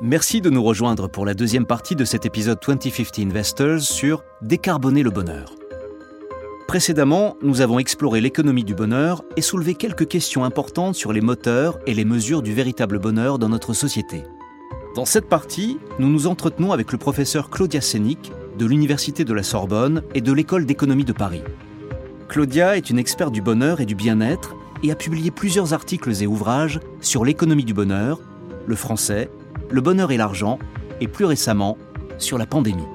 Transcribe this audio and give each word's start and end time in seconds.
Merci 0.00 0.40
de 0.40 0.48
nous 0.48 0.62
rejoindre 0.62 1.08
pour 1.08 1.26
la 1.26 1.34
deuxième 1.34 1.66
partie 1.66 1.96
de 1.96 2.04
cet 2.04 2.24
épisode 2.24 2.60
2050 2.64 3.18
Investors 3.18 3.80
sur 3.80 4.22
Décarboner 4.42 5.02
le 5.02 5.10
bonheur. 5.10 5.56
Précédemment, 6.68 7.36
nous 7.42 7.62
avons 7.62 7.80
exploré 7.80 8.20
l'économie 8.20 8.62
du 8.62 8.76
bonheur 8.76 9.24
et 9.36 9.42
soulevé 9.42 9.74
quelques 9.74 10.06
questions 10.06 10.44
importantes 10.44 10.94
sur 10.94 11.12
les 11.12 11.20
moteurs 11.20 11.80
et 11.84 11.94
les 11.94 12.04
mesures 12.04 12.42
du 12.42 12.52
véritable 12.52 13.00
bonheur 13.00 13.40
dans 13.40 13.48
notre 13.48 13.72
société. 13.72 14.22
Dans 14.94 15.04
cette 15.04 15.28
partie, 15.28 15.78
nous 15.98 16.08
nous 16.08 16.28
entretenons 16.28 16.70
avec 16.70 16.92
le 16.92 16.98
professeur 16.98 17.50
Claudia 17.50 17.80
Sénic 17.80 18.30
de 18.56 18.66
l'Université 18.66 19.24
de 19.24 19.34
la 19.34 19.42
Sorbonne 19.42 20.04
et 20.14 20.20
de 20.20 20.32
l'École 20.32 20.64
d'économie 20.64 21.04
de 21.04 21.12
Paris. 21.12 21.42
Claudia 22.28 22.76
est 22.76 22.88
une 22.88 23.00
experte 23.00 23.32
du 23.32 23.42
bonheur 23.42 23.80
et 23.80 23.86
du 23.86 23.96
bien-être 23.96 24.54
et 24.84 24.92
a 24.92 24.94
publié 24.94 25.32
plusieurs 25.32 25.72
articles 25.72 26.22
et 26.22 26.28
ouvrages 26.28 26.78
sur 27.00 27.24
l'économie 27.24 27.64
du 27.64 27.74
bonheur, 27.74 28.20
le 28.64 28.76
français, 28.76 29.28
le 29.70 29.80
bonheur 29.80 30.12
et 30.12 30.16
l'argent, 30.16 30.58
et 31.00 31.08
plus 31.08 31.24
récemment 31.24 31.78
sur 32.18 32.38
la 32.38 32.46
pandémie. 32.46 32.86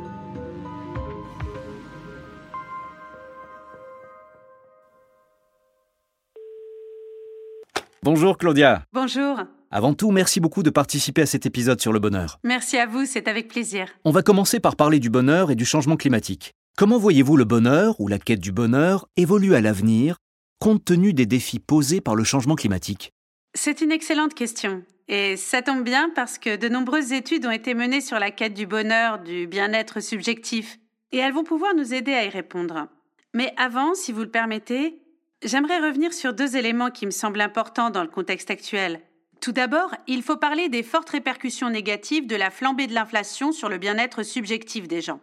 Bonjour 8.04 8.38
Claudia. 8.38 8.84
Bonjour. 8.92 9.40
Avant 9.72 9.94
tout, 9.94 10.12
merci 10.12 10.40
beaucoup 10.40 10.62
de 10.62 10.70
participer 10.70 11.22
à 11.22 11.26
cet 11.26 11.46
épisode 11.46 11.80
sur 11.80 11.94
le 11.94 12.00
bonheur. 12.00 12.38
Merci 12.44 12.78
à 12.78 12.86
vous, 12.86 13.06
c'est 13.06 13.28
avec 13.28 13.48
plaisir. 13.48 13.88
On 14.04 14.12
va 14.12 14.22
commencer 14.22 14.60
par 14.60 14.76
parler 14.76 15.00
du 15.00 15.10
bonheur 15.10 15.52
et 15.52 15.56
du 15.56 15.66
changement 15.66 15.96
climatique. 15.96 16.52
Comment 16.78 16.98
voyez-vous 16.98 17.38
le 17.38 17.46
bonheur 17.46 18.00
ou 18.00 18.08
la 18.08 18.20
quête 18.20 18.40
du 18.40 18.52
bonheur 18.52 19.08
évoluer 19.16 19.56
à 19.56 19.62
l'avenir 19.62 20.18
compte 20.60 20.84
tenu 20.86 21.14
des 21.14 21.26
défis 21.26 21.60
posés 21.60 22.02
par 22.02 22.16
le 22.16 22.24
changement 22.24 22.56
climatique? 22.56 23.14
C'est 23.56 23.82
une 23.82 23.92
excellente 23.92 24.34
question. 24.34 24.84
Et 25.08 25.36
ça 25.36 25.62
tombe 25.62 25.84
bien 25.84 26.10
parce 26.16 26.38
que 26.38 26.56
de 26.56 26.70
nombreuses 26.70 27.12
études 27.12 27.46
ont 27.46 27.52
été 27.52 27.74
menées 27.74 28.02
sur 28.02 28.20
la 28.20 28.32
quête 28.32 28.54
du 28.54 28.66
bonheur, 28.66 29.20
du 29.20 29.48
bien-être 29.48 30.00
subjectif, 30.00 30.80
et 31.12 31.18
elles 31.18 31.34
vont 31.34 31.44
pouvoir 31.44 31.76
nous 31.76 31.94
aider 31.94 32.14
à 32.14 32.26
y 32.26 32.30
répondre. 32.30 32.88
Mais 33.34 33.54
avant, 33.58 33.96
si 33.96 34.12
vous 34.12 34.22
le 34.22 34.32
permettez, 34.32 35.00
j'aimerais 35.44 35.80
revenir 35.80 36.14
sur 36.14 36.34
deux 36.34 36.56
éléments 36.56 36.92
qui 36.92 37.06
me 37.06 37.12
semblent 37.12 37.42
importants 37.42 37.90
dans 37.90 38.04
le 38.04 38.10
contexte 38.10 38.50
actuel. 38.50 39.02
Tout 39.42 39.52
d'abord, 39.52 39.94
il 40.08 40.24
faut 40.24 40.38
parler 40.38 40.70
des 40.70 40.84
fortes 40.84 41.10
répercussions 41.10 41.70
négatives 41.70 42.28
de 42.28 42.36
la 42.38 42.50
flambée 42.50 42.88
de 42.88 42.94
l'inflation 42.94 43.52
sur 43.52 43.68
le 43.68 43.78
bien-être 43.78 44.24
subjectif 44.24 44.88
des 44.88 45.02
gens. 45.02 45.20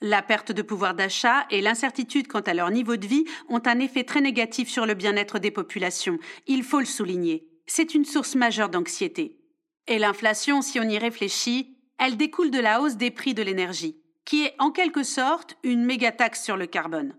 La 0.00 0.20
perte 0.20 0.50
de 0.50 0.62
pouvoir 0.62 0.94
d'achat 0.94 1.46
et 1.48 1.60
l'incertitude 1.60 2.26
quant 2.26 2.40
à 2.40 2.54
leur 2.54 2.72
niveau 2.72 2.96
de 2.96 3.06
vie 3.06 3.24
ont 3.48 3.62
un 3.64 3.78
effet 3.78 4.02
très 4.02 4.20
négatif 4.20 4.68
sur 4.68 4.84
le 4.84 4.94
bien-être 4.94 5.38
des 5.38 5.52
populations. 5.52 6.18
Il 6.48 6.64
faut 6.64 6.80
le 6.80 6.86
souligner. 6.86 7.51
C'est 7.66 7.94
une 7.94 8.04
source 8.04 8.34
majeure 8.34 8.68
d'anxiété. 8.68 9.38
Et 9.86 9.98
l'inflation, 9.98 10.62
si 10.62 10.78
on 10.80 10.88
y 10.88 10.98
réfléchit, 10.98 11.76
elle 11.98 12.16
découle 12.16 12.50
de 12.50 12.60
la 12.60 12.80
hausse 12.80 12.96
des 12.96 13.10
prix 13.10 13.34
de 13.34 13.42
l'énergie, 13.42 13.96
qui 14.24 14.44
est 14.44 14.54
en 14.58 14.70
quelque 14.70 15.02
sorte 15.02 15.56
une 15.62 15.84
méga 15.84 16.12
taxe 16.12 16.42
sur 16.42 16.56
le 16.56 16.66
carbone. 16.66 17.14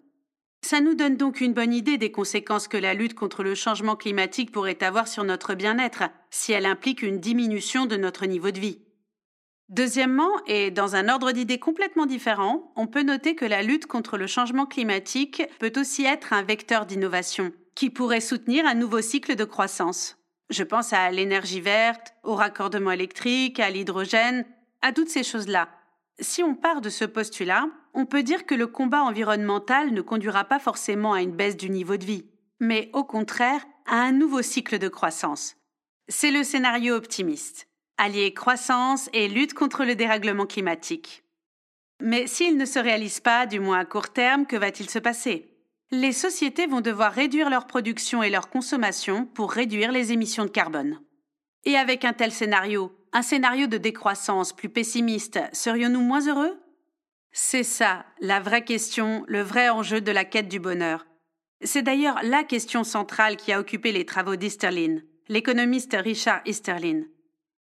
Ça 0.62 0.80
nous 0.80 0.94
donne 0.94 1.18
donc 1.18 1.42
une 1.42 1.54
bonne 1.54 1.74
idée 1.74 1.98
des 1.98 2.12
conséquences 2.12 2.70
que 2.70 2.78
la 2.78 2.94
lutte 2.94 3.16
contre 3.16 3.44
le 3.44 3.54
changement 3.54 3.98
climatique 3.98 4.52
pourrait 4.52 4.82
avoir 4.82 5.10
sur 5.10 5.26
notre 5.26 5.56
bien-être, 5.56 6.04
si 6.30 6.54
elle 6.54 6.66
implique 6.66 7.02
une 7.02 7.20
diminution 7.20 7.86
de 7.86 7.98
notre 7.98 8.26
niveau 8.26 8.52
de 8.52 8.60
vie. 8.60 8.80
Deuxièmement, 9.68 10.32
et 10.48 10.72
dans 10.72 10.96
un 10.96 11.10
ordre 11.10 11.32
d'idées 11.32 11.60
complètement 11.60 12.06
différent, 12.06 12.72
on 12.78 12.88
peut 12.88 13.04
noter 13.04 13.36
que 13.36 13.46
la 13.46 13.62
lutte 13.62 13.88
contre 13.88 14.18
le 14.18 14.28
changement 14.28 14.66
climatique 14.66 15.44
peut 15.60 15.74
aussi 15.76 16.06
être 16.06 16.32
un 16.32 16.44
vecteur 16.44 16.86
d'innovation, 16.86 17.52
qui 17.76 17.90
pourrait 17.90 18.22
soutenir 18.22 18.66
un 18.66 18.76
nouveau 18.76 19.02
cycle 19.02 19.36
de 19.36 19.44
croissance. 19.44 20.18
Je 20.54 20.64
pense 20.64 20.94
à 20.94 21.10
l'énergie 21.10 21.62
verte, 21.62 22.14
au 22.22 22.36
raccordement 22.36 22.92
électrique, 22.92 23.60
à 23.60 23.72
l'hydrogène, 23.72 24.46
à 24.84 24.94
toutes 24.94 25.10
ces 25.10 25.24
choses-là. 25.24 25.68
Si 26.20 26.44
on 26.44 26.54
part 26.54 26.80
de 26.80 26.90
ce 26.90 27.06
postulat, 27.06 27.66
on 27.96 28.06
peut 28.06 28.22
dire 28.22 28.46
que 28.46 28.54
le 28.54 28.68
combat 28.68 29.02
environnemental 29.02 29.92
ne 29.92 30.02
conduira 30.02 30.44
pas 30.44 30.60
forcément 30.60 31.14
à 31.14 31.24
une 31.24 31.36
baisse 31.36 31.58
du 31.58 31.72
niveau 31.72 31.98
de 31.98 32.06
vie, 32.06 32.28
mais 32.60 32.92
au 32.94 33.04
contraire 33.04 33.66
à 33.88 33.96
un 33.96 34.12
nouveau 34.12 34.44
cycle 34.44 34.78
de 34.78 34.90
croissance. 34.90 35.56
C'est 36.08 36.30
le 36.30 36.44
scénario 36.44 36.94
optimiste 36.94 37.68
allier 37.98 38.34
croissance 38.34 39.10
et 39.14 39.28
lutte 39.28 39.54
contre 39.54 39.86
le 39.86 39.96
dérèglement 39.96 40.46
climatique. 40.46 41.24
Mais 42.02 42.28
s'il 42.28 42.58
ne 42.58 42.66
se 42.66 42.80
réalise 42.80 43.20
pas, 43.20 43.46
du 43.46 43.60
moins 43.60 43.80
à 43.80 43.86
court 43.86 44.10
terme, 44.10 44.46
que 44.46 44.56
va-t-il 44.56 44.90
se 44.90 45.00
passer? 45.00 45.53
Les 45.96 46.12
sociétés 46.12 46.66
vont 46.66 46.82
devoir 46.82 47.14
réduire 47.14 47.52
leur 47.52 47.68
production 47.68 48.24
et 48.24 48.32
leur 48.32 48.50
consommation 48.50 49.28
pour 49.28 49.52
réduire 49.52 49.92
les 49.92 50.12
émissions 50.12 50.44
de 50.44 50.50
carbone. 50.50 51.00
Et 51.66 51.78
avec 51.78 52.04
un 52.04 52.14
tel 52.14 52.32
scénario, 52.32 52.92
un 53.12 53.22
scénario 53.22 53.68
de 53.68 53.78
décroissance 53.78 54.54
plus 54.54 54.70
pessimiste, 54.70 55.40
serions-nous 55.54 56.02
moins 56.02 56.28
heureux? 56.28 56.60
C'est 57.32 57.62
ça, 57.62 58.08
la 58.22 58.40
vraie 58.40 58.64
question, 58.64 59.24
le 59.28 59.44
vrai 59.44 59.70
enjeu 59.70 60.02
de 60.02 60.12
la 60.12 60.26
quête 60.26 60.48
du 60.48 60.60
bonheur. 60.60 61.06
C'est 61.62 61.84
d'ailleurs 61.84 62.20
la 62.24 62.44
question 62.44 62.84
centrale 62.84 63.38
qui 63.38 63.52
a 63.52 63.60
occupé 63.60 63.92
les 63.92 64.08
travaux 64.08 64.36
d'Easterlin, 64.36 64.98
l'économiste 65.28 65.96
Richard 65.96 66.42
Easterlin. 66.48 67.04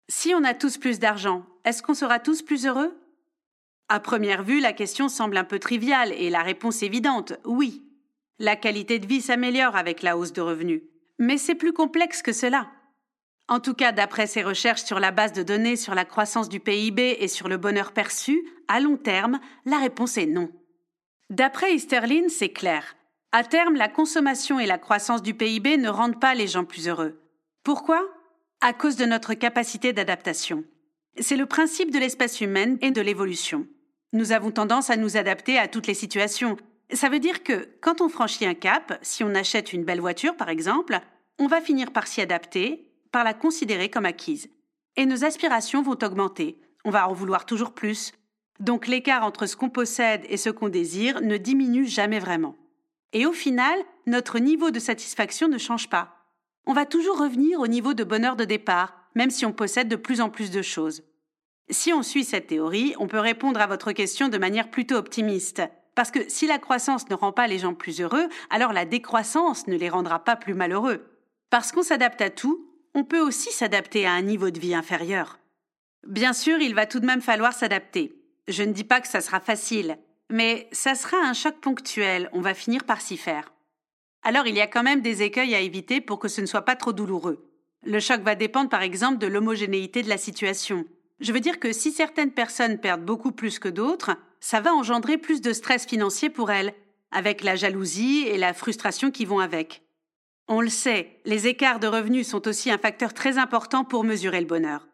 Si 0.08 0.34
on 0.34 0.46
a 0.46 0.54
tous 0.54 0.78
plus 0.78 1.00
d'argent, 1.00 1.46
est-ce 1.66 1.84
qu'on 1.84 1.94
sera 1.94 2.20
tous 2.20 2.42
plus 2.42 2.66
heureux? 2.66 2.98
À 3.90 4.00
première 4.00 4.42
vue, 4.42 4.62
la 4.62 4.72
question 4.72 5.10
semble 5.10 5.36
un 5.36 5.44
peu 5.44 5.60
triviale 5.60 6.14
et 6.14 6.30
la 6.30 6.44
réponse 6.44 6.82
évidente, 6.82 7.34
oui. 7.44 7.85
La 8.40 8.56
qualité 8.56 9.00
de 9.00 9.08
vie 9.08 9.22
s'améliore 9.22 9.76
avec 9.76 10.02
la 10.02 10.18
hausse 10.18 10.34
de 10.34 10.42
revenus. 10.42 10.84
Mais 11.20 11.38
c'est 11.38 11.56
plus 11.56 11.74
complexe 11.74 12.22
que 12.22 12.34
cela. 12.34 12.70
En 13.48 13.60
tout 13.60 13.74
cas, 13.74 13.92
d'après 13.92 14.28
ses 14.28 14.44
recherches 14.44 14.84
sur 14.84 15.00
la 15.00 15.12
base 15.12 15.32
de 15.32 15.44
données 15.44 15.76
sur 15.76 15.96
la 15.96 16.04
croissance 16.04 16.50
du 16.50 16.60
PIB 16.60 17.18
et 17.20 17.28
sur 17.28 17.48
le 17.48 17.58
bonheur 17.58 17.92
perçu, 17.92 18.44
à 18.68 18.80
long 18.80 18.98
terme, 18.98 19.40
la 19.66 19.78
réponse 19.78 20.18
est 20.18 20.26
non. 20.26 20.50
D'après 21.30 21.74
Easterlin, 21.74 22.28
c'est 22.28 22.50
clair. 22.50 22.96
À 23.32 23.44
terme, 23.44 23.76
la 23.76 23.88
consommation 23.88 24.60
et 24.60 24.66
la 24.66 24.78
croissance 24.78 25.22
du 25.22 25.34
PIB 25.34 25.78
ne 25.78 25.90
rendent 25.90 26.20
pas 26.20 26.36
les 26.36 26.48
gens 26.48 26.66
plus 26.66 26.88
heureux. 26.88 27.22
Pourquoi? 27.64 28.02
À 28.62 28.74
cause 28.74 28.96
de 28.96 29.06
notre 29.06 29.34
capacité 29.34 29.94
d'adaptation. 29.94 30.64
C'est 31.20 31.38
le 31.38 31.46
principe 31.46 31.92
de 31.92 32.00
l'espèce 32.00 32.42
humaine 32.42 32.78
et 32.82 32.92
de 32.92 33.02
l'évolution. 33.02 33.68
Nous 34.14 34.32
avons 34.32 34.52
tendance 34.52 34.90
à 34.90 34.98
nous 34.98 35.18
adapter 35.18 35.58
à 35.58 35.68
toutes 35.68 35.88
les 35.88 35.94
situations. 35.94 36.58
Ça 36.92 37.10
veut 37.10 37.20
dire 37.20 37.44
que 37.44 37.70
quand 37.82 38.02
on 38.02 38.10
franchit 38.10 38.46
un 38.46 38.54
cap, 38.54 39.00
si 39.02 39.24
on 39.24 39.36
achète 39.36 39.74
une 39.74 39.84
belle 39.84 40.02
voiture 40.02 40.36
par 40.36 40.50
exemple, 40.50 41.00
on 41.40 41.48
va 41.48 41.62
finir 41.62 41.92
par 41.92 42.08
s'y 42.08 42.22
adapter, 42.22 42.92
par 43.12 43.24
la 43.24 43.34
considérer 43.34 43.90
comme 43.90 44.06
acquise. 44.06 44.50
Et 44.96 45.06
nos 45.06 45.26
aspirations 45.26 45.82
vont 45.82 45.98
augmenter. 46.04 46.60
On 46.86 46.92
va 46.92 47.10
en 47.10 47.14
vouloir 47.14 47.46
toujours 47.46 47.74
plus. 47.74 48.14
Donc 48.60 48.88
l'écart 48.88 49.24
entre 49.24 49.46
ce 49.46 49.56
qu'on 49.56 49.70
possède 49.70 50.26
et 50.30 50.38
ce 50.38 50.50
qu'on 50.50 50.70
désire 50.70 51.22
ne 51.22 51.38
diminue 51.38 51.88
jamais 51.88 52.20
vraiment. 52.20 52.56
Et 53.12 53.26
au 53.26 53.34
final, 53.34 53.78
notre 54.06 54.40
niveau 54.40 54.72
de 54.72 54.80
satisfaction 54.80 55.48
ne 55.48 55.58
change 55.58 55.90
pas 55.90 56.16
on 56.68 56.74
va 56.74 56.86
toujours 56.86 57.20
revenir 57.20 57.60
au 57.60 57.68
niveau 57.68 57.94
de 57.94 58.04
bonheur 58.04 58.36
de 58.36 58.46
départ, 58.46 58.96
même 59.14 59.30
si 59.30 59.46
on 59.46 59.54
possède 59.54 59.88
de 59.88 59.96
plus 59.96 60.22
en 60.22 60.30
plus 60.30 60.52
de 60.52 60.62
choses. 60.62 61.04
Si 61.70 61.94
on 61.94 62.04
suit 62.04 62.24
cette 62.24 62.48
théorie, 62.48 62.96
on 63.00 63.08
peut 63.08 63.20
répondre 63.20 63.60
à 63.60 63.68
votre 63.68 63.92
question 63.92 64.30
de 64.30 64.38
manière 64.38 64.70
plutôt 64.70 64.96
optimiste. 64.96 65.62
Parce 65.96 66.12
que 66.12 66.30
si 66.30 66.46
la 66.46 66.60
croissance 66.60 67.10
ne 67.10 67.16
rend 67.16 67.32
pas 67.32 67.48
les 67.48 67.60
gens 67.60 67.74
plus 67.74 68.02
heureux, 68.02 68.28
alors 68.50 68.74
la 68.74 68.86
décroissance 68.86 69.68
ne 69.68 69.76
les 69.76 69.90
rendra 69.90 70.24
pas 70.24 70.36
plus 70.36 70.54
malheureux. 70.54 71.06
Parce 71.50 71.72
qu'on 71.72 71.84
s'adapte 71.84 72.22
à 72.22 72.30
tout, 72.30 72.70
on 72.94 73.04
peut 73.04 73.22
aussi 73.22 73.52
s'adapter 73.52 74.06
à 74.06 74.12
un 74.12 74.22
niveau 74.22 74.50
de 74.50 74.60
vie 74.60 74.76
inférieur. 74.76 75.40
Bien 76.08 76.34
sûr, 76.34 76.60
il 76.60 76.76
va 76.76 76.86
tout 76.86 77.00
de 77.00 77.06
même 77.06 77.22
falloir 77.22 77.54
s'adapter. 77.54 78.22
Je 78.48 78.64
ne 78.64 78.74
dis 78.74 78.84
pas 78.84 79.02
que 79.02 79.08
ça 79.08 79.22
sera 79.22 79.40
facile, 79.40 79.98
mais 80.30 80.68
ça 80.72 80.94
sera 80.96 81.18
un 81.18 81.34
choc 81.34 81.56
ponctuel, 81.62 82.30
on 82.34 82.42
va 82.42 82.54
finir 82.54 82.84
par 82.84 83.02
s'y 83.02 83.18
faire 83.18 83.52
alors 84.26 84.48
il 84.48 84.56
y 84.56 84.62
a 84.62 84.68
quand 84.68 84.84
même 84.84 85.02
des 85.02 85.22
écueils 85.22 85.56
à 85.56 85.62
éviter 85.62 86.02
pour 86.02 86.20
que 86.20 86.28
ce 86.28 86.42
ne 86.42 86.48
soit 86.48 86.64
pas 86.64 86.76
trop 86.76 86.92
douloureux. 86.92 87.48
Le 87.84 88.00
choc 88.00 88.22
va 88.22 88.34
dépendre 88.34 88.72
par 88.72 88.82
exemple 88.82 89.20
de 89.20 89.28
l'homogénéité 89.28 90.02
de 90.02 90.10
la 90.10 90.18
situation. 90.18 90.84
Je 91.20 91.32
veux 91.32 91.40
dire 91.40 91.60
que 91.60 91.72
si 91.72 91.92
certaines 91.92 92.32
personnes 92.32 92.80
perdent 92.80 93.06
beaucoup 93.06 93.32
plus 93.32 93.60
que 93.60 93.70
d'autres, 93.70 94.18
ça 94.46 94.60
va 94.60 94.76
engendrer 94.76 95.18
plus 95.18 95.42
de 95.42 95.54
stress 95.54 95.88
financier 95.88 96.30
pour 96.30 96.52
elles, 96.52 96.76
avec 97.10 97.44
la 97.44 97.56
jalousie 97.56 98.28
et 98.28 98.38
la 98.38 98.54
frustration 98.54 99.10
qui 99.10 99.26
vont 99.26 99.40
avec. 99.40 99.82
On 100.48 100.62
le 100.62 100.70
sait, 100.70 101.20
les 101.26 101.48
écarts 101.48 101.80
de 101.80 101.88
revenus 101.88 102.28
sont 102.28 102.48
aussi 102.48 102.70
un 102.70 102.78
facteur 102.78 103.16
très 103.16 103.40
important 103.40 103.84
pour 103.84 104.04
mesurer 104.04 104.40
le 104.40 104.46
bonheur. 104.46 104.88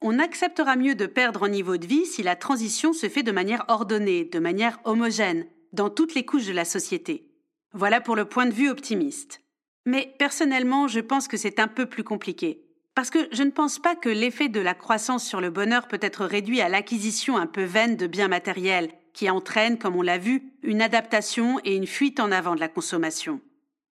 On 0.00 0.18
acceptera 0.18 0.74
mieux 0.74 0.96
de 0.96 1.06
perdre 1.06 1.44
en 1.44 1.48
niveau 1.48 1.76
de 1.76 1.86
vie 1.86 2.06
si 2.06 2.24
la 2.24 2.34
transition 2.34 2.92
se 2.92 3.08
fait 3.08 3.22
de 3.22 3.30
manière 3.30 3.64
ordonnée, 3.68 4.24
de 4.24 4.40
manière 4.40 4.80
homogène, 4.82 5.46
dans 5.72 5.88
toutes 5.88 6.16
les 6.16 6.24
couches 6.24 6.46
de 6.46 6.52
la 6.52 6.64
société. 6.64 7.30
Voilà 7.74 8.00
pour 8.00 8.16
le 8.16 8.24
point 8.24 8.46
de 8.46 8.52
vue 8.52 8.68
optimiste. 8.68 9.42
Mais 9.86 10.12
personnellement, 10.18 10.88
je 10.88 10.98
pense 10.98 11.28
que 11.28 11.36
c'est 11.36 11.60
un 11.60 11.68
peu 11.68 11.86
plus 11.86 12.02
compliqué. 12.02 12.64
Parce 12.94 13.10
que 13.10 13.26
je 13.32 13.42
ne 13.42 13.50
pense 13.50 13.78
pas 13.78 13.96
que 13.96 14.08
l'effet 14.08 14.48
de 14.48 14.60
la 14.60 14.74
croissance 14.74 15.26
sur 15.26 15.40
le 15.40 15.50
bonheur 15.50 15.88
peut 15.88 15.98
être 16.02 16.26
réduit 16.26 16.60
à 16.60 16.68
l'acquisition 16.68 17.38
un 17.38 17.46
peu 17.46 17.64
vaine 17.64 17.96
de 17.96 18.06
biens 18.06 18.28
matériels, 18.28 18.92
qui 19.14 19.30
entraîne, 19.30 19.78
comme 19.78 19.96
on 19.96 20.02
l'a 20.02 20.18
vu, 20.18 20.42
une 20.62 20.82
adaptation 20.82 21.58
et 21.64 21.74
une 21.74 21.86
fuite 21.86 22.20
en 22.20 22.30
avant 22.30 22.54
de 22.54 22.60
la 22.60 22.68
consommation. 22.68 23.40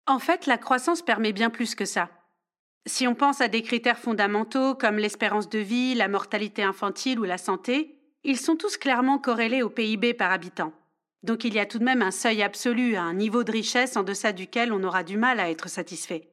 En 0.07 0.19
fait, 0.19 0.45
la 0.45 0.57
croissance 0.57 1.01
permet 1.01 1.33
bien 1.33 1.49
plus 1.49 1.75
que 1.75 1.85
ça. 1.85 2.09
Si 2.87 3.05
on 3.05 3.15
pense 3.15 3.41
à 3.41 3.49
des 3.49 3.61
critères 3.61 3.99
fondamentaux 3.99 4.73
comme 4.73 4.97
l'espérance 4.97 5.49
de 5.49 5.59
vie, 5.59 5.93
la 5.93 6.07
mortalité 6.07 6.63
infantile 6.63 7.19
ou 7.19 7.23
la 7.23 7.37
santé, 7.37 7.99
ils 8.23 8.39
sont 8.39 8.55
tous 8.55 8.77
clairement 8.77 9.19
corrélés 9.19 9.61
au 9.61 9.69
PIB 9.69 10.13
par 10.13 10.31
habitant. 10.31 10.71
Donc 11.23 11.43
il 11.43 11.53
y 11.53 11.59
a 11.59 11.65
tout 11.65 11.79
de 11.79 11.83
même 11.83 12.01
un 12.01 12.11
seuil 12.11 12.41
absolu, 12.41 12.95
un 12.95 13.13
niveau 13.13 13.43
de 13.43 13.51
richesse 13.51 13.97
en 13.97 14.03
deçà 14.03 14.31
duquel 14.31 14.71
on 14.71 14.83
aura 14.83 15.03
du 15.03 15.17
mal 15.17 15.39
à 15.39 15.49
être 15.49 15.69
satisfait. 15.69 16.29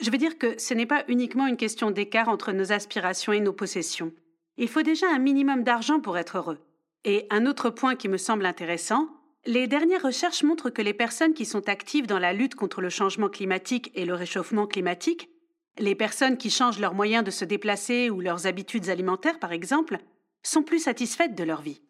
Je 0.00 0.10
veux 0.10 0.18
dire 0.18 0.38
que 0.38 0.60
ce 0.60 0.74
n'est 0.74 0.86
pas 0.86 1.04
uniquement 1.08 1.46
une 1.46 1.56
question 1.56 1.90
d'écart 1.90 2.28
entre 2.28 2.52
nos 2.52 2.72
aspirations 2.72 3.32
et 3.32 3.40
nos 3.40 3.52
possessions. 3.52 4.12
Il 4.56 4.68
faut 4.68 4.82
déjà 4.82 5.06
un 5.10 5.18
minimum 5.18 5.64
d'argent 5.64 6.00
pour 6.00 6.18
être 6.18 6.38
heureux. 6.38 6.58
Et 7.04 7.26
un 7.30 7.46
autre 7.46 7.70
point 7.70 7.96
qui 7.96 8.08
me 8.08 8.16
semble 8.16 8.46
intéressant, 8.46 9.08
les 9.46 9.66
dernières 9.66 10.02
recherches 10.02 10.42
montrent 10.42 10.70
que 10.70 10.82
les 10.82 10.94
personnes 10.94 11.34
qui 11.34 11.46
sont 11.46 11.68
actives 11.68 12.06
dans 12.06 12.18
la 12.18 12.32
lutte 12.32 12.54
contre 12.54 12.80
le 12.80 12.90
changement 12.90 13.28
climatique 13.28 13.90
et 13.94 14.04
le 14.04 14.14
réchauffement 14.14 14.66
climatique, 14.66 15.30
les 15.78 15.94
personnes 15.94 16.36
qui 16.36 16.50
changent 16.50 16.80
leurs 16.80 16.94
moyens 16.94 17.24
de 17.24 17.30
se 17.30 17.44
déplacer 17.44 18.10
ou 18.10 18.20
leurs 18.20 18.46
habitudes 18.46 18.88
alimentaires 18.88 19.38
par 19.38 19.52
exemple, 19.52 19.98
sont 20.42 20.62
plus 20.62 20.80
satisfaites 20.80 21.34
de 21.34 21.44
leur 21.44 21.62
vie. 21.62 21.82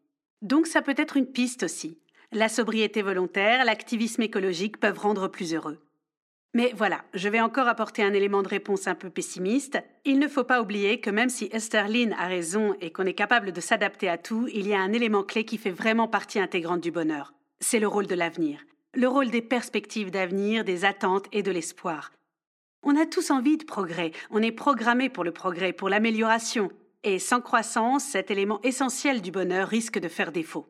Donc 0.42 0.66
ça 0.66 0.82
peut 0.82 0.94
être 0.96 1.16
une 1.16 1.30
piste 1.30 1.62
aussi. 1.62 1.98
La 2.32 2.48
sobriété 2.48 3.02
volontaire, 3.02 3.64
l'activisme 3.64 4.22
écologique 4.22 4.78
peuvent 4.78 4.98
rendre 4.98 5.28
plus 5.28 5.54
heureux. 5.54 5.78
Mais 6.54 6.72
voilà, 6.76 7.04
je 7.12 7.28
vais 7.28 7.40
encore 7.40 7.68
apporter 7.68 8.02
un 8.02 8.14
élément 8.14 8.42
de 8.42 8.48
réponse 8.48 8.86
un 8.88 8.94
peu 8.94 9.10
pessimiste. 9.10 9.78
Il 10.04 10.18
ne 10.18 10.28
faut 10.28 10.44
pas 10.44 10.62
oublier 10.62 11.00
que 11.00 11.10
même 11.10 11.28
si 11.28 11.48
Esther 11.52 11.88
Lynn 11.88 12.14
a 12.18 12.26
raison 12.26 12.74
et 12.80 12.90
qu'on 12.90 13.04
est 13.04 13.14
capable 13.14 13.52
de 13.52 13.60
s'adapter 13.60 14.08
à 14.08 14.16
tout, 14.16 14.48
il 14.52 14.66
y 14.66 14.74
a 14.74 14.80
un 14.80 14.92
élément 14.92 15.22
clé 15.22 15.44
qui 15.44 15.58
fait 15.58 15.70
vraiment 15.70 16.08
partie 16.08 16.40
intégrante 16.40 16.80
du 16.80 16.90
bonheur. 16.90 17.34
C'est 17.60 17.80
le 17.80 17.88
rôle 17.88 18.06
de 18.06 18.14
l'avenir. 18.14 18.60
Le 18.94 19.08
rôle 19.08 19.30
des 19.30 19.42
perspectives 19.42 20.10
d'avenir, 20.10 20.64
des 20.64 20.84
attentes 20.86 21.26
et 21.32 21.42
de 21.42 21.50
l'espoir. 21.50 22.12
On 22.82 22.96
a 22.96 23.04
tous 23.04 23.30
envie 23.30 23.58
de 23.58 23.64
progrès, 23.64 24.12
on 24.30 24.40
est 24.40 24.52
programmé 24.52 25.10
pour 25.10 25.24
le 25.24 25.32
progrès, 25.32 25.72
pour 25.72 25.88
l'amélioration, 25.88 26.70
et 27.02 27.18
sans 27.18 27.40
croissance, 27.40 28.04
cet 28.04 28.30
élément 28.30 28.60
essentiel 28.62 29.20
du 29.20 29.30
bonheur 29.30 29.68
risque 29.68 29.98
de 29.98 30.08
faire 30.08 30.32
défaut. 30.32 30.66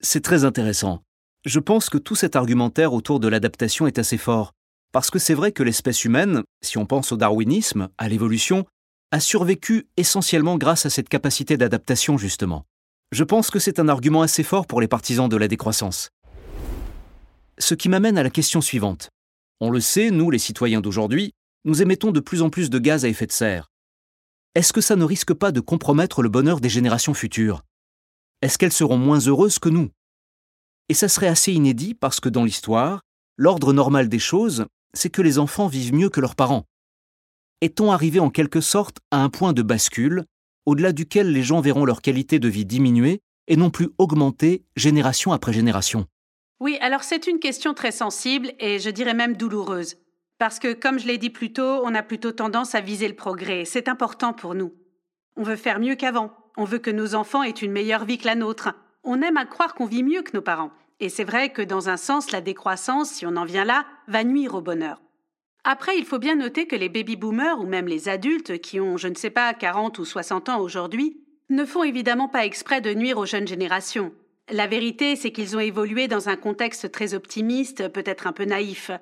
C'est 0.00 0.24
très 0.24 0.44
intéressant. 0.44 1.02
Je 1.44 1.60
pense 1.60 1.90
que 1.90 1.98
tout 1.98 2.14
cet 2.14 2.34
argumentaire 2.34 2.92
autour 2.92 3.20
de 3.20 3.28
l'adaptation 3.28 3.86
est 3.86 3.98
assez 3.98 4.18
fort, 4.18 4.52
parce 4.92 5.10
que 5.10 5.18
c'est 5.18 5.34
vrai 5.34 5.52
que 5.52 5.62
l'espèce 5.62 6.04
humaine, 6.04 6.42
si 6.62 6.78
on 6.78 6.86
pense 6.86 7.12
au 7.12 7.16
darwinisme, 7.16 7.88
à 7.98 8.08
l'évolution, 8.08 8.66
a 9.10 9.20
survécu 9.20 9.88
essentiellement 9.96 10.56
grâce 10.56 10.86
à 10.86 10.90
cette 10.90 11.08
capacité 11.08 11.56
d'adaptation, 11.56 12.18
justement. 12.18 12.64
Je 13.10 13.24
pense 13.24 13.50
que 13.50 13.58
c'est 13.58 13.78
un 13.78 13.88
argument 13.88 14.22
assez 14.22 14.42
fort 14.42 14.66
pour 14.66 14.80
les 14.80 14.88
partisans 14.88 15.28
de 15.28 15.36
la 15.36 15.48
décroissance. 15.48 16.10
Ce 17.58 17.74
qui 17.74 17.88
m'amène 17.88 18.18
à 18.18 18.22
la 18.22 18.30
question 18.30 18.60
suivante. 18.60 19.10
On 19.60 19.70
le 19.70 19.80
sait, 19.80 20.10
nous, 20.10 20.30
les 20.30 20.38
citoyens 20.38 20.80
d'aujourd'hui, 20.80 21.32
nous 21.64 21.82
émettons 21.82 22.10
de 22.10 22.20
plus 22.20 22.42
en 22.42 22.50
plus 22.50 22.70
de 22.70 22.78
gaz 22.78 23.04
à 23.04 23.08
effet 23.08 23.26
de 23.26 23.32
serre. 23.32 23.68
Est-ce 24.54 24.72
que 24.72 24.80
ça 24.80 24.96
ne 24.96 25.04
risque 25.04 25.32
pas 25.32 25.52
de 25.52 25.60
compromettre 25.60 26.22
le 26.22 26.28
bonheur 26.28 26.60
des 26.60 26.68
générations 26.68 27.14
futures? 27.14 27.62
Est-ce 28.42 28.58
qu'elles 28.58 28.72
seront 28.72 28.98
moins 28.98 29.20
heureuses 29.20 29.58
que 29.58 29.68
nous? 29.68 29.90
Et 30.88 30.94
ça 30.94 31.08
serait 31.08 31.28
assez 31.28 31.52
inédit 31.52 31.94
parce 31.94 32.20
que 32.20 32.28
dans 32.28 32.44
l'histoire, 32.44 33.02
l'ordre 33.36 33.72
normal 33.72 34.08
des 34.08 34.18
choses, 34.18 34.66
c'est 34.94 35.10
que 35.10 35.22
les 35.22 35.38
enfants 35.38 35.66
vivent 35.66 35.94
mieux 35.94 36.08
que 36.08 36.20
leurs 36.20 36.34
parents. 36.34 36.64
Est-on 37.60 37.92
arrivé 37.92 38.20
en 38.20 38.30
quelque 38.30 38.60
sorte 38.60 38.98
à 39.10 39.22
un 39.22 39.28
point 39.28 39.52
de 39.52 39.62
bascule, 39.62 40.24
au-delà 40.66 40.92
duquel 40.92 41.32
les 41.32 41.42
gens 41.42 41.60
verront 41.60 41.84
leur 41.84 42.02
qualité 42.02 42.38
de 42.38 42.48
vie 42.48 42.64
diminuer 42.64 43.20
et 43.48 43.56
non 43.56 43.70
plus 43.70 43.88
augmenter 43.98 44.64
génération 44.76 45.32
après 45.32 45.52
génération? 45.52 46.06
Oui, 46.60 46.78
alors 46.80 47.02
c'est 47.02 47.26
une 47.26 47.40
question 47.40 47.74
très 47.74 47.92
sensible 47.92 48.52
et 48.58 48.78
je 48.78 48.90
dirais 48.90 49.14
même 49.14 49.36
douloureuse. 49.36 49.96
Parce 50.38 50.58
que, 50.58 50.72
comme 50.72 50.98
je 50.98 51.06
l'ai 51.06 51.18
dit 51.18 51.30
plus 51.30 51.52
tôt, 51.52 51.82
on 51.84 51.94
a 51.94 52.02
plutôt 52.02 52.32
tendance 52.32 52.74
à 52.74 52.80
viser 52.80 53.06
le 53.08 53.14
progrès. 53.14 53.64
C'est 53.64 53.88
important 53.88 54.32
pour 54.32 54.54
nous. 54.54 54.72
On 55.36 55.42
veut 55.44 55.56
faire 55.56 55.78
mieux 55.78 55.94
qu'avant. 55.94 56.32
On 56.56 56.64
veut 56.64 56.78
que 56.78 56.90
nos 56.90 57.14
enfants 57.14 57.42
aient 57.42 57.50
une 57.50 57.72
meilleure 57.72 58.04
vie 58.04 58.18
que 58.18 58.26
la 58.26 58.34
nôtre. 58.34 58.74
On 59.04 59.22
aime 59.22 59.36
à 59.36 59.46
croire 59.46 59.74
qu'on 59.74 59.86
vit 59.86 60.02
mieux 60.02 60.22
que 60.22 60.36
nos 60.36 60.42
parents. 60.42 60.72
Et 61.02 61.08
c'est 61.08 61.24
vrai 61.24 61.50
que 61.50 61.62
dans 61.62 61.88
un 61.88 61.96
sens, 61.96 62.30
la 62.30 62.40
décroissance, 62.40 63.10
si 63.10 63.26
on 63.26 63.34
en 63.34 63.44
vient 63.44 63.64
là, 63.64 63.86
va 64.06 64.22
nuire 64.22 64.54
au 64.54 64.60
bonheur. 64.60 65.02
Après, 65.64 65.98
il 65.98 66.04
faut 66.04 66.20
bien 66.20 66.36
noter 66.36 66.68
que 66.68 66.76
les 66.76 66.88
baby-boomers 66.88 67.58
ou 67.58 67.66
même 67.66 67.88
les 67.88 68.08
adultes 68.08 68.60
qui 68.60 68.78
ont, 68.78 68.96
je 68.96 69.08
ne 69.08 69.16
sais 69.16 69.30
pas, 69.30 69.52
40 69.52 69.98
ou 69.98 70.04
60 70.04 70.48
ans 70.48 70.60
aujourd'hui, 70.60 71.20
ne 71.50 71.64
font 71.64 71.82
évidemment 71.82 72.28
pas 72.28 72.46
exprès 72.46 72.80
de 72.80 72.94
nuire 72.94 73.18
aux 73.18 73.26
jeunes 73.26 73.48
générations. 73.48 74.12
La 74.48 74.68
vérité, 74.68 75.16
c'est 75.16 75.32
qu'ils 75.32 75.56
ont 75.56 75.60
évolué 75.60 76.06
dans 76.06 76.28
un 76.28 76.36
contexte 76.36 76.92
très 76.92 77.14
optimiste, 77.14 77.88
peut-être 77.88 78.28
un 78.28 78.32
peu 78.32 78.44
naïf. 78.44 78.92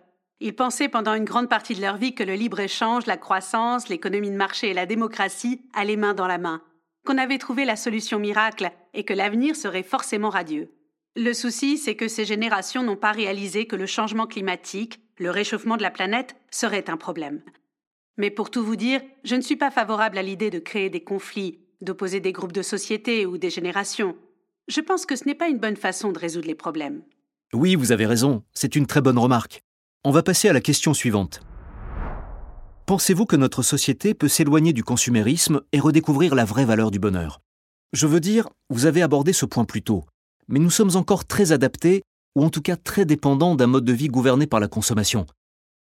Ils 0.40 0.56
pensaient 0.56 0.88
pendant 0.88 1.12
une 1.12 1.26
grande 1.26 1.50
partie 1.50 1.74
de 1.74 1.82
leur 1.82 1.98
vie 1.98 2.14
que 2.14 2.24
le 2.24 2.32
libre-échange, 2.32 3.04
la 3.04 3.18
croissance, 3.18 3.90
l'économie 3.90 4.30
de 4.30 4.36
marché 4.36 4.70
et 4.70 4.74
la 4.74 4.86
démocratie 4.86 5.60
allaient 5.74 5.96
main 5.96 6.14
dans 6.14 6.26
la 6.26 6.38
main 6.38 6.62
qu'on 7.06 7.18
avait 7.18 7.38
trouvé 7.38 7.64
la 7.64 7.76
solution 7.76 8.18
miracle 8.18 8.70
et 8.94 9.04
que 9.04 9.14
l'avenir 9.14 9.56
serait 9.56 9.82
forcément 9.82 10.30
radieux. 10.30 10.70
Le 11.16 11.32
souci, 11.32 11.76
c'est 11.76 11.96
que 11.96 12.06
ces 12.06 12.24
générations 12.24 12.84
n'ont 12.84 12.96
pas 12.96 13.10
réalisé 13.10 13.66
que 13.66 13.74
le 13.74 13.86
changement 13.86 14.28
climatique, 14.28 15.00
le 15.18 15.30
réchauffement 15.30 15.76
de 15.76 15.82
la 15.82 15.90
planète, 15.90 16.36
serait 16.52 16.88
un 16.88 16.96
problème. 16.96 17.42
Mais 18.16 18.30
pour 18.30 18.50
tout 18.50 18.64
vous 18.64 18.76
dire, 18.76 19.00
je 19.24 19.34
ne 19.34 19.40
suis 19.40 19.56
pas 19.56 19.72
favorable 19.72 20.18
à 20.18 20.22
l'idée 20.22 20.50
de 20.50 20.60
créer 20.60 20.88
des 20.88 21.02
conflits, 21.02 21.58
d'opposer 21.80 22.20
des 22.20 22.30
groupes 22.30 22.52
de 22.52 22.62
société 22.62 23.26
ou 23.26 23.38
des 23.38 23.50
générations. 23.50 24.16
Je 24.68 24.80
pense 24.80 25.04
que 25.04 25.16
ce 25.16 25.24
n'est 25.24 25.34
pas 25.34 25.48
une 25.48 25.58
bonne 25.58 25.76
façon 25.76 26.12
de 26.12 26.18
résoudre 26.18 26.46
les 26.46 26.54
problèmes. 26.54 27.02
Oui, 27.52 27.74
vous 27.74 27.90
avez 27.90 28.06
raison, 28.06 28.44
c'est 28.54 28.76
une 28.76 28.86
très 28.86 29.00
bonne 29.00 29.18
remarque. 29.18 29.62
On 30.04 30.12
va 30.12 30.22
passer 30.22 30.48
à 30.48 30.52
la 30.52 30.60
question 30.60 30.94
suivante. 30.94 31.40
Pensez-vous 32.86 33.26
que 33.26 33.36
notre 33.36 33.62
société 33.62 34.14
peut 34.14 34.28
s'éloigner 34.28 34.72
du 34.72 34.84
consumérisme 34.84 35.60
et 35.72 35.80
redécouvrir 35.80 36.36
la 36.36 36.44
vraie 36.44 36.64
valeur 36.64 36.92
du 36.92 37.00
bonheur? 37.00 37.40
Je 37.92 38.06
veux 38.06 38.20
dire, 38.20 38.48
vous 38.68 38.86
avez 38.86 39.02
abordé 39.02 39.32
ce 39.32 39.44
point 39.44 39.64
plus 39.64 39.82
tôt, 39.82 40.04
mais 40.50 40.58
nous 40.58 40.70
sommes 40.70 40.96
encore 40.96 41.24
très 41.24 41.52
adaptés, 41.52 42.02
ou 42.36 42.44
en 42.44 42.50
tout 42.50 42.60
cas 42.60 42.76
très 42.76 43.04
dépendants 43.04 43.54
d'un 43.54 43.66
mode 43.66 43.84
de 43.84 43.92
vie 43.92 44.08
gouverné 44.08 44.46
par 44.46 44.60
la 44.60 44.68
consommation. 44.68 45.26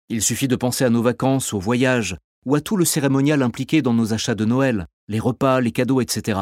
Il 0.09 0.21
suffit 0.21 0.47
de 0.47 0.55
penser 0.55 0.83
à 0.83 0.89
nos 0.89 1.01
vacances, 1.01 1.53
aux 1.53 1.59
voyages, 1.59 2.17
ou 2.45 2.55
à 2.55 2.61
tout 2.61 2.77
le 2.77 2.85
cérémonial 2.85 3.41
impliqué 3.41 3.81
dans 3.81 3.93
nos 3.93 4.13
achats 4.13 4.35
de 4.35 4.45
Noël, 4.45 4.87
les 5.07 5.19
repas, 5.19 5.61
les 5.61 5.71
cadeaux, 5.71 6.01
etc. 6.01 6.39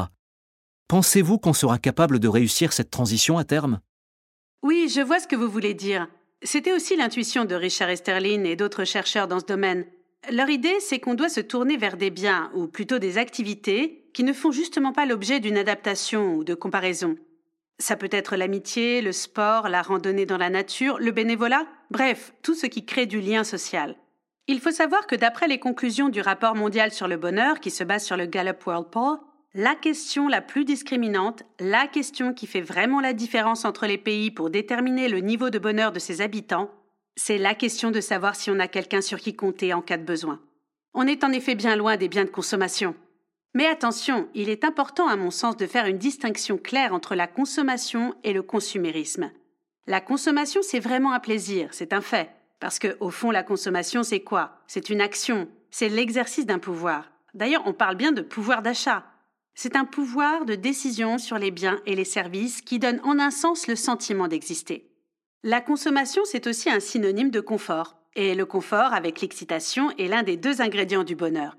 Pensez-vous 0.87 1.37
qu'on 1.37 1.53
sera 1.53 1.77
capable 1.79 2.19
de 2.19 2.27
réussir 2.27 2.73
cette 2.73 2.91
transition 2.91 3.37
à 3.37 3.43
terme? 3.43 3.79
Oui, 4.63 4.91
je 4.93 5.01
vois 5.01 5.19
ce 5.19 5.27
que 5.27 5.35
vous 5.35 5.49
voulez 5.49 5.73
dire. 5.73 6.07
C'était 6.43 6.73
aussi 6.73 6.95
l'intuition 6.95 7.45
de 7.45 7.55
Richard 7.55 7.89
Esterlin 7.89 8.43
et 8.43 8.55
d'autres 8.55 8.85
chercheurs 8.85 9.27
dans 9.27 9.39
ce 9.39 9.45
domaine. 9.45 9.85
Leur 10.31 10.49
idée, 10.49 10.79
c'est 10.79 10.99
qu'on 10.99 11.13
doit 11.13 11.29
se 11.29 11.39
tourner 11.39 11.77
vers 11.77 11.97
des 11.97 12.09
biens, 12.09 12.51
ou 12.55 12.67
plutôt 12.67 12.99
des 12.99 13.17
activités, 13.17 14.09
qui 14.13 14.23
ne 14.23 14.33
font 14.33 14.51
justement 14.51 14.93
pas 14.93 15.05
l'objet 15.05 15.39
d'une 15.39 15.57
adaptation 15.57 16.36
ou 16.36 16.43
de 16.43 16.53
comparaison. 16.53 17.17
Ça 17.79 17.96
peut 17.96 18.10
être 18.12 18.36
l'amitié, 18.36 19.01
le 19.01 19.12
sport, 19.12 19.69
la 19.69 19.81
randonnée 19.81 20.25
dans 20.25 20.38
la 20.38 20.50
nature, 20.50 20.98
le 21.00 21.12
bénévolat, 21.12 21.65
bref, 21.91 22.34
tout 22.41 22.55
ce 22.55 22.65
qui 22.65 22.86
crée 22.86 23.05
du 23.05 23.22
lien 23.22 23.43
social. 23.43 23.96
Il 24.48 24.60
faut 24.60 24.72
savoir 24.72 25.05
que 25.07 25.15
d'après 25.15 25.48
les 25.48 25.60
conclusions 25.60 26.10
du 26.10 26.22
rapport 26.22 26.55
mondial 26.55 26.91
sur 26.91 27.07
le 27.07 27.17
bonheur, 27.17 27.60
qui 27.60 27.69
se 27.69 27.84
base 27.84 28.03
sur 28.03 28.17
le 28.17 28.25
Gallup 28.25 28.65
World 28.65 28.88
Poll, 28.88 29.17
la 29.53 29.75
question 29.75 30.27
la 30.27 30.41
plus 30.41 30.65
discriminante, 30.65 31.43
la 31.60 31.88
question 31.88 32.34
qui 32.34 32.48
fait 32.48 32.62
vraiment 32.62 33.01
la 33.01 33.13
différence 33.13 33.65
entre 33.65 33.86
les 33.86 33.98
pays 33.98 34.31
pour 34.31 34.50
déterminer 34.50 35.07
le 35.10 35.19
niveau 35.19 35.50
de 35.50 35.60
bonheur 35.60 35.91
de 35.91 36.00
ses 36.00 36.22
habitants, 36.22 36.72
c'est 37.15 37.38
la 37.38 37.55
question 37.55 37.91
de 37.91 38.00
savoir 38.00 38.36
si 38.36 38.50
on 38.51 38.60
a 38.60 38.67
quelqu'un 38.67 39.01
sur 39.01 39.19
qui 39.19 39.36
compter 39.36 39.74
en 39.74 39.81
cas 39.81 39.98
de 39.98 40.03
besoin. 40.03 40.39
On 40.93 41.07
est 41.07 41.24
en 41.24 41.31
effet 41.31 41.55
bien 41.55 41.75
loin 41.75 41.98
des 41.98 42.07
biens 42.07 42.25
de 42.25 42.29
consommation. 42.29 42.96
Mais 43.57 43.65
attention, 43.65 44.29
il 44.35 44.49
est 44.49 44.63
important 44.63 45.07
à 45.07 45.15
mon 45.15 45.31
sens 45.31 45.57
de 45.57 45.65
faire 45.65 45.87
une 45.87 45.97
distinction 45.97 46.59
claire 46.59 46.93
entre 46.93 47.15
la 47.15 47.25
consommation 47.25 48.13
et 48.23 48.31
le 48.31 48.43
consumérisme. 48.43 49.31
La 49.87 49.99
consommation, 49.99 50.61
c'est 50.61 50.79
vraiment 50.79 51.11
un 51.11 51.19
plaisir, 51.19 51.69
c'est 51.71 51.91
un 51.91 52.01
fait. 52.01 52.29
Parce 52.59 52.77
que, 52.77 52.95
au 52.99 53.09
fond, 53.09 53.31
la 53.31 53.41
consommation, 53.41 54.03
c'est 54.03 54.19
quoi? 54.19 54.61
C'est 54.67 54.91
une 54.91 55.01
action, 55.01 55.47
c'est 55.71 55.89
l'exercice 55.89 56.45
d'un 56.45 56.59
pouvoir. 56.59 57.11
D'ailleurs, 57.33 57.63
on 57.65 57.73
parle 57.73 57.95
bien 57.95 58.11
de 58.11 58.21
pouvoir 58.21 58.61
d'achat. 58.61 59.05
C'est 59.55 59.75
un 59.75 59.85
pouvoir 59.85 60.45
de 60.45 60.53
décision 60.53 61.17
sur 61.17 61.39
les 61.39 61.49
biens 61.49 61.79
et 61.87 61.95
les 61.95 62.05
services 62.05 62.61
qui 62.61 62.77
donne 62.77 63.01
en 63.03 63.17
un 63.17 63.31
sens 63.31 63.65
le 63.65 63.75
sentiment 63.75 64.27
d'exister. 64.27 64.87
La 65.41 65.61
consommation, 65.61 66.21
c'est 66.25 66.45
aussi 66.45 66.69
un 66.69 66.79
synonyme 66.79 67.31
de 67.31 67.39
confort. 67.39 67.97
Et 68.13 68.35
le 68.35 68.45
confort, 68.45 68.93
avec 68.93 69.19
l'excitation, 69.19 69.89
est 69.97 70.09
l'un 70.09 70.21
des 70.21 70.37
deux 70.37 70.61
ingrédients 70.61 71.03
du 71.03 71.15
bonheur. 71.15 71.57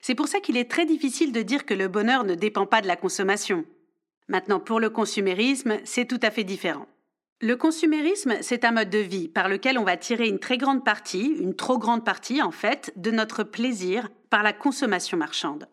C'est 0.00 0.14
pour 0.14 0.28
ça 0.28 0.40
qu'il 0.40 0.56
est 0.56 0.70
très 0.70 0.86
difficile 0.86 1.32
de 1.32 1.42
dire 1.42 1.66
que 1.66 1.74
le 1.74 1.88
bonheur 1.88 2.24
ne 2.24 2.34
dépend 2.34 2.66
pas 2.66 2.80
de 2.80 2.86
la 2.86 2.96
consommation. 2.96 3.64
Maintenant, 4.28 4.60
pour 4.60 4.80
le 4.80 4.90
consumérisme, 4.90 5.78
c'est 5.84 6.06
tout 6.06 6.20
à 6.22 6.30
fait 6.30 6.44
différent. 6.44 6.86
Le 7.40 7.56
consumérisme, 7.56 8.36
c'est 8.40 8.64
un 8.64 8.72
mode 8.72 8.90
de 8.90 8.98
vie 8.98 9.28
par 9.28 9.48
lequel 9.48 9.78
on 9.78 9.84
va 9.84 9.96
tirer 9.96 10.28
une 10.28 10.40
très 10.40 10.58
grande 10.58 10.84
partie, 10.84 11.36
une 11.38 11.54
trop 11.54 11.78
grande 11.78 12.04
partie 12.04 12.42
en 12.42 12.50
fait, 12.50 12.92
de 12.96 13.10
notre 13.10 13.44
plaisir 13.44 14.08
par 14.28 14.42
la 14.42 14.52
consommation 14.52 15.16
marchande. 15.16 15.68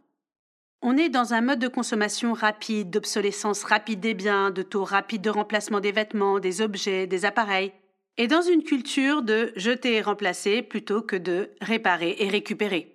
On 0.83 0.95
est 0.95 1.09
dans 1.09 1.33
un 1.33 1.41
mode 1.41 1.57
de 1.57 1.67
consommation 1.67 2.33
rapide, 2.33 2.91
d'obsolescence 2.91 3.63
rapide 3.63 3.99
des 3.99 4.13
biens, 4.13 4.51
de 4.51 4.61
taux 4.61 4.83
rapide 4.83 5.23
de 5.23 5.31
remplacement 5.31 5.79
des 5.79 5.91
vêtements, 5.91 6.39
des 6.39 6.61
objets, 6.61 7.07
des 7.07 7.25
appareils, 7.25 7.73
et 8.17 8.27
dans 8.27 8.43
une 8.43 8.63
culture 8.63 9.23
de 9.23 9.51
jeter 9.55 9.95
et 9.95 10.01
remplacer 10.01 10.61
plutôt 10.61 11.01
que 11.01 11.15
de 11.15 11.49
réparer 11.61 12.15
et 12.19 12.29
récupérer. 12.29 12.94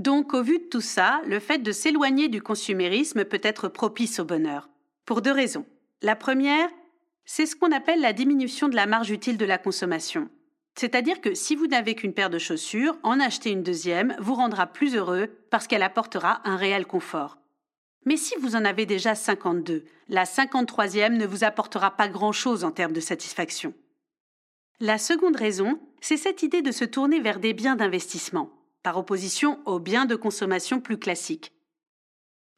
Donc, 0.00 0.32
au 0.32 0.42
vu 0.42 0.60
de 0.60 0.64
tout 0.64 0.80
ça, 0.80 1.20
le 1.26 1.38
fait 1.40 1.58
de 1.58 1.72
s'éloigner 1.72 2.28
du 2.28 2.40
consumérisme 2.40 3.26
peut 3.26 3.40
être 3.42 3.68
propice 3.68 4.18
au 4.18 4.24
bonheur. 4.24 4.70
Pour 5.04 5.20
deux 5.20 5.30
raisons. 5.30 5.66
La 6.00 6.16
première, 6.16 6.70
c'est 7.26 7.44
ce 7.44 7.54
qu'on 7.54 7.70
appelle 7.70 8.00
la 8.00 8.14
diminution 8.14 8.70
de 8.70 8.76
la 8.76 8.86
marge 8.86 9.10
utile 9.10 9.36
de 9.36 9.44
la 9.44 9.58
consommation. 9.58 10.30
C'est-à-dire 10.74 11.20
que 11.20 11.34
si 11.34 11.54
vous 11.54 11.66
n'avez 11.66 11.94
qu'une 11.94 12.14
paire 12.14 12.30
de 12.30 12.38
chaussures, 12.38 12.96
en 13.02 13.20
acheter 13.20 13.50
une 13.50 13.62
deuxième 13.62 14.16
vous 14.20 14.32
rendra 14.32 14.68
plus 14.68 14.96
heureux 14.96 15.28
parce 15.50 15.66
qu'elle 15.66 15.82
apportera 15.82 16.40
un 16.48 16.56
réel 16.56 16.86
confort. 16.86 17.36
Mais 18.06 18.16
si 18.16 18.32
vous 18.40 18.56
en 18.56 18.64
avez 18.64 18.86
déjà 18.86 19.14
52, 19.14 19.84
la 20.08 20.24
53e 20.24 21.18
ne 21.18 21.26
vous 21.26 21.44
apportera 21.44 21.90
pas 21.98 22.08
grand-chose 22.08 22.64
en 22.64 22.70
termes 22.70 22.94
de 22.94 23.00
satisfaction. 23.00 23.74
La 24.80 24.96
seconde 24.96 25.36
raison, 25.36 25.78
c'est 26.00 26.16
cette 26.16 26.42
idée 26.42 26.62
de 26.62 26.72
se 26.72 26.86
tourner 26.86 27.20
vers 27.20 27.38
des 27.38 27.52
biens 27.52 27.76
d'investissement, 27.76 28.50
par 28.82 28.96
opposition 28.98 29.60
aux 29.66 29.78
biens 29.78 30.06
de 30.06 30.16
consommation 30.16 30.80
plus 30.80 30.98
classiques. 30.98 31.52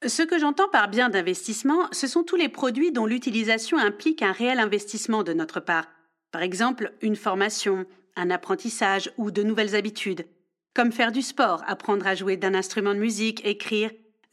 Ce 0.04 0.22
que 0.22 0.38
j'entends 0.38 0.68
par 0.68 0.88
biens 0.88 1.10
d'investissement, 1.10 1.86
ce 1.92 2.06
sont 2.06 2.24
tous 2.24 2.36
les 2.36 2.48
produits 2.48 2.90
dont 2.90 3.06
l'utilisation 3.06 3.78
implique 3.78 4.22
un 4.22 4.32
réel 4.32 4.58
investissement 4.58 5.22
de 5.22 5.32
notre 5.32 5.60
part. 5.60 5.86
Par 6.32 6.42
exemple, 6.42 6.92
une 7.02 7.14
formation, 7.14 7.86
un 8.16 8.30
apprentissage 8.30 9.12
ou 9.16 9.30
de 9.30 9.42
nouvelles 9.42 9.76
habitudes, 9.76 10.26
comme 10.74 10.90
faire 10.90 11.12
du 11.12 11.22
sport, 11.22 11.62
apprendre 11.66 12.06
à 12.06 12.14
jouer 12.14 12.36
d'un 12.36 12.54
instrument 12.54 12.94
de 12.94 12.98
musique, 12.98 13.44
écrire, 13.46 13.90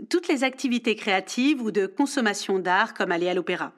toutes 0.10 0.27
les 0.27 0.43
activités 0.43 0.96
créatives 0.96 1.62
ou 1.62 1.72
de 1.72 1.86
consommation 1.86 2.58
d'art 2.58 2.93
comme 2.93 3.12
aller 3.12 3.29
à 3.29 3.34
l'opéra. 3.34 3.74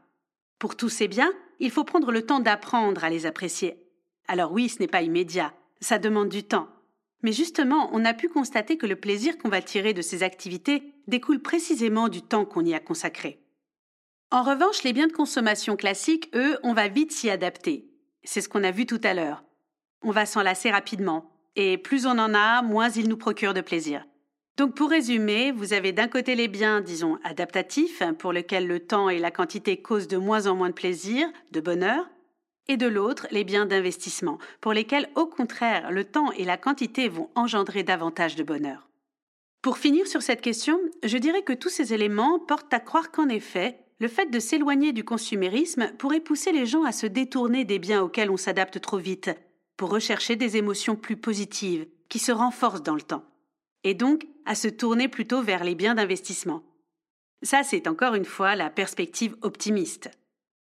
Pour 0.59 0.77
tous 0.77 0.89
ces 0.89 1.07
biens, 1.07 1.31
il 1.59 1.71
faut 1.71 1.83
prendre 1.83 2.11
le 2.11 2.25
temps 2.25 2.39
d'apprendre 2.39 3.03
à 3.03 3.09
les 3.09 3.25
apprécier. 3.25 3.83
Alors 4.27 4.51
oui, 4.51 4.69
ce 4.69 4.79
n'est 4.79 4.87
pas 4.87 5.01
immédiat, 5.01 5.53
ça 5.81 5.97
demande 5.97 6.29
du 6.29 6.43
temps. 6.43 6.69
Mais 7.23 7.31
justement, 7.31 7.89
on 7.93 8.05
a 8.05 8.13
pu 8.13 8.29
constater 8.29 8.77
que 8.77 8.87
le 8.87 8.95
plaisir 8.95 9.37
qu'on 9.37 9.49
va 9.49 9.61
tirer 9.61 9.93
de 9.93 10.01
ces 10.01 10.23
activités 10.23 10.83
découle 11.07 11.41
précisément 11.41 12.07
du 12.07 12.21
temps 12.21 12.45
qu'on 12.45 12.65
y 12.65 12.73
a 12.73 12.79
consacré. 12.79 13.39
En 14.31 14.43
revanche, 14.43 14.83
les 14.83 14.93
biens 14.93 15.07
de 15.07 15.13
consommation 15.13 15.75
classiques, 15.75 16.29
eux, 16.33 16.57
on 16.63 16.73
va 16.73 16.87
vite 16.87 17.11
s'y 17.11 17.29
adapter. 17.29 17.89
C'est 18.23 18.41
ce 18.41 18.49
qu'on 18.49 18.63
a 18.63 18.71
vu 18.71 18.85
tout 18.85 19.01
à 19.03 19.13
l'heure. 19.13 19.43
On 20.03 20.11
va 20.11 20.25
s'en 20.25 20.41
lasser 20.41 20.71
rapidement, 20.71 21.31
et 21.55 21.77
plus 21.77 22.05
on 22.05 22.17
en 22.17 22.33
a, 22.33 22.61
moins 22.61 22.89
ils 22.89 23.09
nous 23.09 23.17
procurent 23.17 23.53
de 23.53 23.61
plaisir. 23.61 24.05
Donc 24.57 24.75
pour 24.75 24.89
résumer, 24.89 25.51
vous 25.51 25.73
avez 25.73 25.91
d'un 25.91 26.07
côté 26.07 26.35
les 26.35 26.47
biens, 26.47 26.81
disons, 26.81 27.19
adaptatifs, 27.23 28.01
pour 28.19 28.31
lesquels 28.31 28.67
le 28.67 28.79
temps 28.79 29.09
et 29.09 29.19
la 29.19 29.31
quantité 29.31 29.81
causent 29.81 30.07
de 30.07 30.17
moins 30.17 30.47
en 30.47 30.55
moins 30.55 30.69
de 30.69 30.75
plaisir, 30.75 31.27
de 31.51 31.61
bonheur, 31.61 32.09
et 32.67 32.77
de 32.77 32.87
l'autre 32.87 33.27
les 33.31 33.43
biens 33.43 33.65
d'investissement, 33.65 34.37
pour 34.59 34.73
lesquels 34.73 35.09
au 35.15 35.25
contraire 35.25 35.91
le 35.91 36.03
temps 36.03 36.31
et 36.33 36.45
la 36.45 36.57
quantité 36.57 37.09
vont 37.09 37.29
engendrer 37.35 37.83
davantage 37.83 38.35
de 38.35 38.43
bonheur. 38.43 38.87
Pour 39.61 39.77
finir 39.77 40.07
sur 40.07 40.21
cette 40.21 40.41
question, 40.41 40.79
je 41.03 41.17
dirais 41.17 41.43
que 41.43 41.53
tous 41.53 41.69
ces 41.69 41.93
éléments 41.93 42.39
portent 42.39 42.73
à 42.73 42.79
croire 42.79 43.11
qu'en 43.11 43.29
effet, 43.29 43.77
le 43.99 44.07
fait 44.07 44.31
de 44.31 44.39
s'éloigner 44.39 44.93
du 44.93 45.03
consumérisme 45.03 45.91
pourrait 45.99 46.19
pousser 46.19 46.51
les 46.51 46.65
gens 46.65 46.83
à 46.83 46.91
se 46.91 47.05
détourner 47.05 47.65
des 47.65 47.77
biens 47.77 48.01
auxquels 48.01 48.31
on 48.31 48.37
s'adapte 48.37 48.81
trop 48.81 48.97
vite, 48.97 49.29
pour 49.77 49.91
rechercher 49.91 50.35
des 50.35 50.57
émotions 50.57 50.95
plus 50.95 51.17
positives, 51.17 51.85
qui 52.09 52.19
se 52.19 52.31
renforcent 52.31 52.83
dans 52.83 52.95
le 52.95 53.01
temps 53.01 53.23
et 53.83 53.93
donc 53.93 54.27
à 54.45 54.55
se 54.55 54.67
tourner 54.67 55.07
plutôt 55.07 55.41
vers 55.41 55.63
les 55.63 55.75
biens 55.75 55.95
d'investissement. 55.95 56.63
Ça, 57.43 57.63
c'est 57.63 57.87
encore 57.87 58.15
une 58.15 58.25
fois 58.25 58.55
la 58.55 58.69
perspective 58.69 59.35
optimiste. 59.41 60.11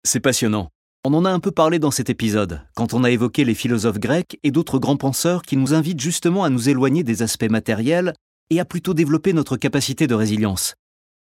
C'est 0.04 0.20
passionnant. 0.20 0.70
On 1.08 1.14
en 1.14 1.24
a 1.24 1.30
un 1.30 1.40
peu 1.40 1.52
parlé 1.52 1.78
dans 1.78 1.92
cet 1.92 2.10
épisode, 2.10 2.62
quand 2.74 2.96
on 2.96 3.04
a 3.04 3.12
évoqué 3.12 3.46
les 3.46 3.54
philosophes 3.54 4.00
grecs 4.00 4.40
et 4.42 4.50
d'autres 4.50 4.80
grands 4.80 4.98
penseurs 4.98 5.44
qui 5.44 5.56
nous 5.56 5.76
invitent 5.76 6.00
justement 6.00 6.44
à 6.44 6.50
nous 6.50 6.68
éloigner 6.68 7.04
des 7.04 7.22
aspects 7.22 7.48
matériels 7.48 8.16
et 8.50 8.60
à 8.60 8.66
plutôt 8.66 8.96
développer 8.96 9.32
notre 9.32 9.56
capacité 9.56 10.08
de 10.08 10.16
résilience. 10.16 10.74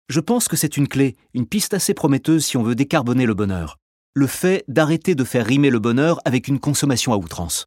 Je 0.10 0.20
pense 0.20 0.48
que 0.48 0.58
c'est 0.58 0.78
une 0.78 0.88
clé, 0.88 1.16
une 1.34 1.48
piste 1.48 1.74
assez 1.74 1.96
prometteuse 1.96 2.46
si 2.46 2.56
on 2.56 2.62
veut 2.62 2.76
décarboner 2.76 3.26
le 3.26 3.34
bonheur. 3.34 3.80
Le 4.14 4.28
fait 4.28 4.64
d'arrêter 4.68 5.16
de 5.16 5.24
faire 5.24 5.48
rimer 5.48 5.72
le 5.72 5.80
bonheur 5.80 6.20
avec 6.24 6.48
une 6.48 6.60
consommation 6.60 7.12
à 7.12 7.18
outrance. 7.18 7.66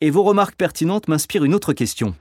Et 0.00 0.10
vos 0.10 0.24
remarques 0.24 0.56
pertinentes 0.56 1.06
m'inspirent 1.06 1.44
une 1.44 1.54
autre 1.54 1.74
question. 1.74 2.16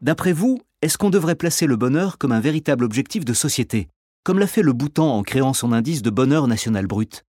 D'après 0.00 0.32
vous, 0.32 0.60
est-ce 0.82 0.98
qu'on 0.98 1.10
devrait 1.10 1.36
placer 1.36 1.68
le 1.68 1.76
bonheur 1.76 2.18
comme 2.18 2.32
un 2.32 2.40
véritable 2.40 2.82
objectif 2.82 3.24
de 3.24 3.34
société, 3.34 3.86
comme 4.24 4.40
l'a 4.40 4.48
fait 4.48 4.62
le 4.62 4.72
Bhoutan 4.72 5.16
en 5.16 5.22
créant 5.22 5.52
son 5.52 5.70
indice 5.70 6.02
de 6.02 6.10
bonheur 6.10 6.48
national 6.48 6.88
brut? 6.88 7.22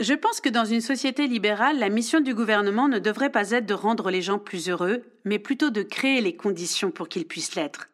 Je 0.00 0.14
pense 0.14 0.40
que 0.40 0.48
dans 0.48 0.64
une 0.64 0.80
société 0.80 1.28
libérale, 1.28 1.78
la 1.78 1.88
mission 1.88 2.20
du 2.20 2.34
gouvernement 2.34 2.88
ne 2.88 2.98
devrait 2.98 3.30
pas 3.30 3.52
être 3.52 3.66
de 3.66 3.74
rendre 3.74 4.10
les 4.10 4.22
gens 4.22 4.40
plus 4.40 4.68
heureux, 4.68 5.04
mais 5.24 5.38
plutôt 5.38 5.70
de 5.70 5.82
créer 5.82 6.20
les 6.20 6.34
conditions 6.34 6.90
pour 6.90 7.08
qu'ils 7.08 7.28
puissent 7.28 7.54
l'être. 7.54 7.90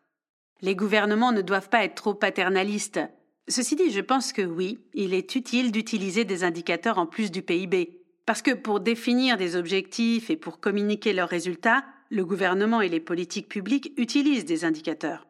Les 0.62 0.74
gouvernements 0.74 1.32
ne 1.32 1.42
doivent 1.42 1.68
pas 1.68 1.84
être 1.84 1.96
trop 1.96 2.14
paternalistes. 2.14 3.00
Ceci 3.48 3.76
dit, 3.76 3.90
je 3.90 4.00
pense 4.00 4.32
que 4.32 4.40
oui, 4.40 4.78
il 4.94 5.12
est 5.12 5.34
utile 5.34 5.72
d'utiliser 5.72 6.24
des 6.24 6.42
indicateurs 6.42 6.96
en 6.96 7.04
plus 7.04 7.30
du 7.30 7.42
PIB, 7.42 8.00
parce 8.24 8.40
que 8.40 8.52
pour 8.52 8.80
définir 8.80 9.36
des 9.36 9.54
objectifs 9.56 10.30
et 10.30 10.36
pour 10.36 10.58
communiquer 10.58 11.12
leurs 11.12 11.28
résultats, 11.28 11.84
le 12.08 12.24
gouvernement 12.24 12.80
et 12.80 12.88
les 12.88 13.00
politiques 13.00 13.48
publiques 13.48 13.92
utilisent 13.98 14.46
des 14.46 14.64
indicateurs. 14.64 15.26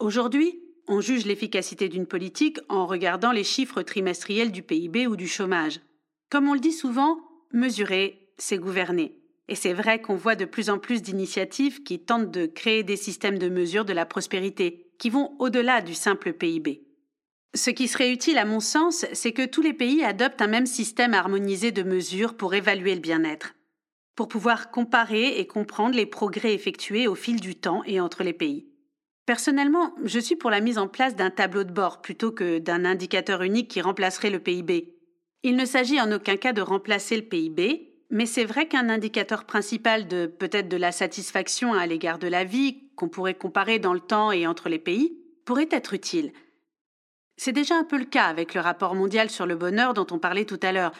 Aujourd'hui, 0.00 0.60
on 0.88 1.00
juge 1.00 1.26
l'efficacité 1.26 1.88
d'une 1.88 2.06
politique 2.06 2.58
en 2.68 2.86
regardant 2.86 3.32
les 3.32 3.44
chiffres 3.44 3.82
trimestriels 3.82 4.52
du 4.52 4.62
PIB 4.62 5.06
ou 5.06 5.16
du 5.16 5.28
chômage. 5.28 5.80
Comme 6.30 6.48
on 6.48 6.54
le 6.54 6.60
dit 6.60 6.72
souvent, 6.72 7.18
mesurer, 7.52 8.30
c'est 8.38 8.58
gouverner. 8.58 9.16
Et 9.48 9.54
c'est 9.54 9.72
vrai 9.72 10.00
qu'on 10.00 10.16
voit 10.16 10.36
de 10.36 10.44
plus 10.44 10.70
en 10.70 10.78
plus 10.78 11.02
d'initiatives 11.02 11.82
qui 11.82 12.00
tentent 12.00 12.30
de 12.30 12.46
créer 12.46 12.82
des 12.82 12.96
systèmes 12.96 13.38
de 13.38 13.48
mesure 13.48 13.84
de 13.84 13.92
la 13.92 14.06
prospérité, 14.06 14.90
qui 14.98 15.10
vont 15.10 15.34
au-delà 15.38 15.82
du 15.82 15.94
simple 15.94 16.32
PIB. 16.32 16.82
Ce 17.54 17.70
qui 17.70 17.88
serait 17.88 18.12
utile 18.12 18.38
à 18.38 18.44
mon 18.44 18.60
sens, 18.60 19.06
c'est 19.12 19.32
que 19.32 19.44
tous 19.46 19.62
les 19.62 19.74
pays 19.74 20.02
adoptent 20.02 20.42
un 20.42 20.48
même 20.48 20.66
système 20.66 21.14
harmonisé 21.14 21.72
de 21.72 21.82
mesures 21.82 22.36
pour 22.36 22.54
évaluer 22.54 22.94
le 22.94 23.00
bien-être 23.00 23.54
pour 24.14 24.28
pouvoir 24.28 24.70
comparer 24.70 25.38
et 25.38 25.46
comprendre 25.46 25.96
les 25.96 26.06
progrès 26.06 26.54
effectués 26.54 27.08
au 27.08 27.14
fil 27.14 27.40
du 27.40 27.56
temps 27.56 27.82
et 27.84 28.00
entre 28.00 28.22
les 28.22 28.32
pays. 28.32 28.68
Personnellement, 29.26 29.94
je 30.04 30.18
suis 30.18 30.36
pour 30.36 30.50
la 30.50 30.60
mise 30.60 30.78
en 30.78 30.86
place 30.86 31.16
d'un 31.16 31.30
tableau 31.30 31.64
de 31.64 31.72
bord 31.72 32.02
plutôt 32.02 32.30
que 32.30 32.58
d'un 32.58 32.84
indicateur 32.84 33.42
unique 33.42 33.68
qui 33.68 33.80
remplacerait 33.80 34.30
le 34.30 34.38
PIB. 34.38 34.94
Il 35.42 35.56
ne 35.56 35.64
s'agit 35.64 36.00
en 36.00 36.12
aucun 36.12 36.36
cas 36.36 36.52
de 36.52 36.60
remplacer 36.60 37.16
le 37.16 37.22
PIB, 37.22 37.94
mais 38.10 38.26
c'est 38.26 38.44
vrai 38.44 38.68
qu'un 38.68 38.90
indicateur 38.90 39.44
principal 39.44 40.08
de 40.08 40.26
peut-être 40.26 40.68
de 40.68 40.76
la 40.76 40.92
satisfaction 40.92 41.72
à 41.72 41.86
l'égard 41.86 42.18
de 42.18 42.28
la 42.28 42.44
vie, 42.44 42.90
qu'on 42.96 43.08
pourrait 43.08 43.34
comparer 43.34 43.78
dans 43.78 43.94
le 43.94 44.00
temps 44.00 44.30
et 44.30 44.46
entre 44.46 44.68
les 44.68 44.78
pays, 44.78 45.18
pourrait 45.46 45.68
être 45.70 45.94
utile. 45.94 46.32
C'est 47.36 47.52
déjà 47.52 47.76
un 47.76 47.84
peu 47.84 47.98
le 47.98 48.04
cas 48.04 48.26
avec 48.26 48.54
le 48.54 48.60
rapport 48.60 48.94
mondial 48.94 49.30
sur 49.30 49.46
le 49.46 49.56
bonheur 49.56 49.94
dont 49.94 50.06
on 50.10 50.18
parlait 50.18 50.44
tout 50.44 50.60
à 50.62 50.72
l'heure, 50.72 50.92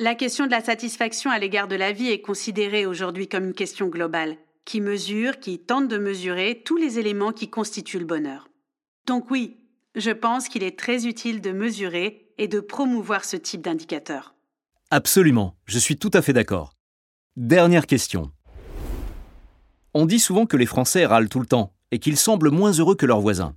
la 0.00 0.14
question 0.14 0.46
de 0.46 0.52
la 0.52 0.60
satisfaction 0.60 1.30
à 1.30 1.40
l'égard 1.40 1.66
de 1.66 1.74
la 1.74 1.90
vie 1.90 2.10
est 2.10 2.20
considérée 2.20 2.86
aujourd'hui 2.86 3.26
comme 3.26 3.46
une 3.46 3.54
question 3.54 3.88
globale, 3.88 4.36
qui 4.64 4.80
mesure, 4.80 5.40
qui 5.40 5.58
tente 5.58 5.88
de 5.88 5.98
mesurer 5.98 6.62
tous 6.64 6.76
les 6.76 6.98
éléments 6.98 7.32
qui 7.32 7.48
constituent 7.48 7.98
le 7.98 8.04
bonheur. 8.04 8.48
Donc 9.06 9.30
oui, 9.30 9.56
je 9.94 10.10
pense 10.10 10.48
qu'il 10.48 10.62
est 10.62 10.78
très 10.78 11.06
utile 11.06 11.40
de 11.40 11.52
mesurer 11.52 12.32
et 12.38 12.48
de 12.48 12.60
promouvoir 12.60 13.24
ce 13.24 13.36
type 13.36 13.62
d'indicateur. 13.62 14.34
Absolument, 14.90 15.56
je 15.66 15.78
suis 15.78 15.98
tout 15.98 16.10
à 16.12 16.22
fait 16.22 16.32
d'accord. 16.32 16.74
Dernière 17.36 17.86
question. 17.86 18.30
On 19.94 20.06
dit 20.06 20.20
souvent 20.20 20.46
que 20.46 20.56
les 20.56 20.66
Français 20.66 21.06
râlent 21.06 21.28
tout 21.28 21.40
le 21.40 21.46
temps 21.46 21.72
et 21.90 21.98
qu'ils 21.98 22.16
semblent 22.16 22.50
moins 22.50 22.72
heureux 22.72 22.94
que 22.94 23.06
leurs 23.06 23.20
voisins. 23.20 23.56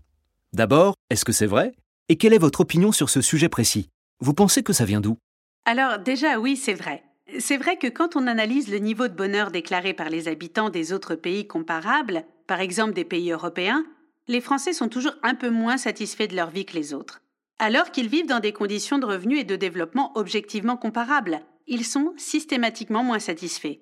D'abord, 0.53 0.95
est-ce 1.09 1.25
que 1.25 1.31
c'est 1.31 1.45
vrai? 1.45 1.73
Et 2.09 2.17
quelle 2.17 2.33
est 2.33 2.37
votre 2.37 2.61
opinion 2.61 2.91
sur 2.91 3.09
ce 3.09 3.21
sujet 3.21 3.49
précis? 3.49 3.89
Vous 4.19 4.33
pensez 4.33 4.63
que 4.63 4.73
ça 4.73 4.85
vient 4.85 5.01
d'où? 5.01 5.17
Alors 5.65 5.99
déjà 5.99 6.39
oui, 6.39 6.57
c'est 6.57 6.73
vrai. 6.73 7.03
C'est 7.39 7.57
vrai 7.57 7.77
que 7.77 7.87
quand 7.87 8.15
on 8.15 8.27
analyse 8.27 8.69
le 8.69 8.79
niveau 8.79 9.07
de 9.07 9.13
bonheur 9.13 9.51
déclaré 9.51 9.93
par 9.93 10.09
les 10.09 10.27
habitants 10.27 10.69
des 10.69 10.91
autres 10.91 11.15
pays 11.15 11.47
comparables, 11.47 12.25
par 12.47 12.59
exemple 12.59 12.93
des 12.93 13.05
pays 13.05 13.31
européens, 13.31 13.85
les 14.27 14.41
Français 14.41 14.73
sont 14.73 14.89
toujours 14.89 15.15
un 15.23 15.35
peu 15.35 15.49
moins 15.49 15.77
satisfaits 15.77 16.27
de 16.27 16.35
leur 16.35 16.49
vie 16.49 16.65
que 16.65 16.75
les 16.75 16.93
autres. 16.93 17.21
Alors 17.59 17.91
qu'ils 17.91 18.09
vivent 18.09 18.27
dans 18.27 18.39
des 18.39 18.53
conditions 18.53 18.97
de 18.97 19.05
revenus 19.05 19.39
et 19.39 19.43
de 19.43 19.55
développement 19.55 20.11
objectivement 20.17 20.77
comparables, 20.77 21.41
ils 21.67 21.85
sont 21.85 22.13
systématiquement 22.17 23.03
moins 23.03 23.19
satisfaits. 23.19 23.79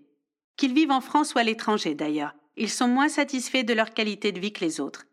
Qu'ils 0.57 0.73
vivent 0.73 0.91
en 0.91 1.01
France 1.01 1.33
ou 1.33 1.39
à 1.39 1.43
l'étranger 1.43 1.95
d'ailleurs, 1.95 2.35
ils 2.57 2.69
sont 2.69 2.87
moins 2.87 3.09
satisfaits 3.09 3.63
de 3.63 3.73
leur 3.73 3.93
qualité 3.93 4.31
de 4.31 4.39
vie 4.39 4.51
que 4.51 4.65
les 4.65 4.79
autres. 4.79 5.05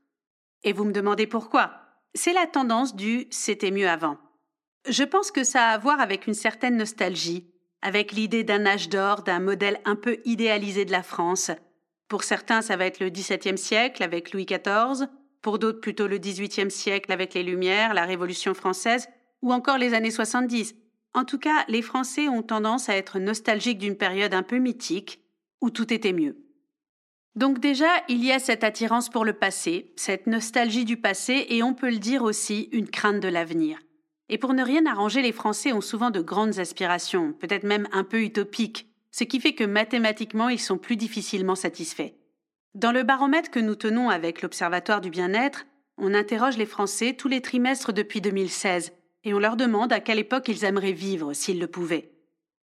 Et 0.64 0.72
vous 0.72 0.84
me 0.84 0.92
demandez 0.92 1.26
pourquoi? 1.26 1.72
C'est 2.14 2.32
la 2.32 2.46
tendance 2.46 2.96
du 2.96 3.26
c'était 3.30 3.70
mieux 3.70 3.88
avant. 3.88 4.18
Je 4.88 5.04
pense 5.04 5.30
que 5.30 5.44
ça 5.44 5.68
a 5.68 5.72
à 5.74 5.78
voir 5.78 6.00
avec 6.00 6.26
une 6.26 6.34
certaine 6.34 6.76
nostalgie, 6.76 7.46
avec 7.86 8.10
l'idée 8.10 8.42
d'un 8.42 8.66
âge 8.66 8.88
d'or, 8.88 9.22
d'un 9.22 9.38
modèle 9.38 9.78
un 9.84 9.94
peu 9.94 10.18
idéalisé 10.24 10.84
de 10.84 10.90
la 10.90 11.04
France. 11.04 11.52
Pour 12.08 12.24
certains, 12.24 12.60
ça 12.60 12.76
va 12.76 12.84
être 12.84 12.98
le 12.98 13.10
XVIIe 13.10 13.56
siècle 13.56 14.02
avec 14.02 14.32
Louis 14.32 14.44
XIV, 14.44 15.06
pour 15.40 15.60
d'autres 15.60 15.80
plutôt 15.80 16.08
le 16.08 16.18
XVIIIe 16.18 16.72
siècle 16.72 17.12
avec 17.12 17.34
les 17.34 17.44
Lumières, 17.44 17.94
la 17.94 18.04
Révolution 18.04 18.54
française, 18.54 19.08
ou 19.40 19.52
encore 19.52 19.78
les 19.78 19.94
années 19.94 20.10
70. 20.10 20.74
En 21.14 21.24
tout 21.24 21.38
cas, 21.38 21.64
les 21.68 21.80
Français 21.80 22.28
ont 22.28 22.42
tendance 22.42 22.88
à 22.88 22.96
être 22.96 23.20
nostalgiques 23.20 23.78
d'une 23.78 23.96
période 23.96 24.34
un 24.34 24.42
peu 24.42 24.58
mythique, 24.58 25.20
où 25.60 25.70
tout 25.70 25.94
était 25.94 26.12
mieux. 26.12 26.36
Donc 27.36 27.60
déjà, 27.60 27.90
il 28.08 28.24
y 28.24 28.32
a 28.32 28.40
cette 28.40 28.64
attirance 28.64 29.10
pour 29.10 29.24
le 29.24 29.34
passé, 29.34 29.92
cette 29.94 30.26
nostalgie 30.26 30.84
du 30.84 30.96
passé 30.96 31.46
et 31.50 31.62
on 31.62 31.72
peut 31.72 31.90
le 31.90 31.98
dire 31.98 32.24
aussi 32.24 32.68
une 32.72 32.88
crainte 32.88 33.20
de 33.20 33.28
l'avenir. 33.28 33.78
Et 34.28 34.38
pour 34.38 34.54
ne 34.54 34.64
rien 34.64 34.86
arranger, 34.86 35.22
les 35.22 35.32
Français 35.32 35.72
ont 35.72 35.80
souvent 35.80 36.10
de 36.10 36.20
grandes 36.20 36.58
aspirations, 36.58 37.32
peut-être 37.32 37.64
même 37.64 37.88
un 37.92 38.04
peu 38.04 38.22
utopiques, 38.22 38.88
ce 39.10 39.24
qui 39.24 39.40
fait 39.40 39.54
que 39.54 39.64
mathématiquement 39.64 40.48
ils 40.48 40.60
sont 40.60 40.78
plus 40.78 40.96
difficilement 40.96 41.54
satisfaits. 41.54 42.12
Dans 42.74 42.92
le 42.92 43.04
baromètre 43.04 43.50
que 43.50 43.60
nous 43.60 43.76
tenons 43.76 44.10
avec 44.10 44.42
l'Observatoire 44.42 45.00
du 45.00 45.10
bien-être, 45.10 45.66
on 45.96 46.12
interroge 46.12 46.58
les 46.58 46.66
Français 46.66 47.14
tous 47.14 47.28
les 47.28 47.40
trimestres 47.40 47.92
depuis 47.92 48.20
2016 48.20 48.92
et 49.24 49.32
on 49.32 49.38
leur 49.38 49.56
demande 49.56 49.92
à 49.92 50.00
quelle 50.00 50.18
époque 50.18 50.48
ils 50.48 50.64
aimeraient 50.64 50.92
vivre 50.92 51.32
s'ils 51.32 51.58
le 51.58 51.66
pouvaient. 51.66 52.12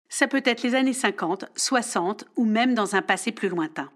Ça 0.10 0.28
peut 0.28 0.44
être 0.46 0.62
les 0.62 0.76
années 0.76 0.94
50, 0.94 1.46
60 1.56 2.26
ou 2.36 2.46
même 2.46 2.76
dans 2.76 2.96
un 2.96 3.02
passé 3.02 3.32
plus 3.32 3.50
lointain. 3.50 3.90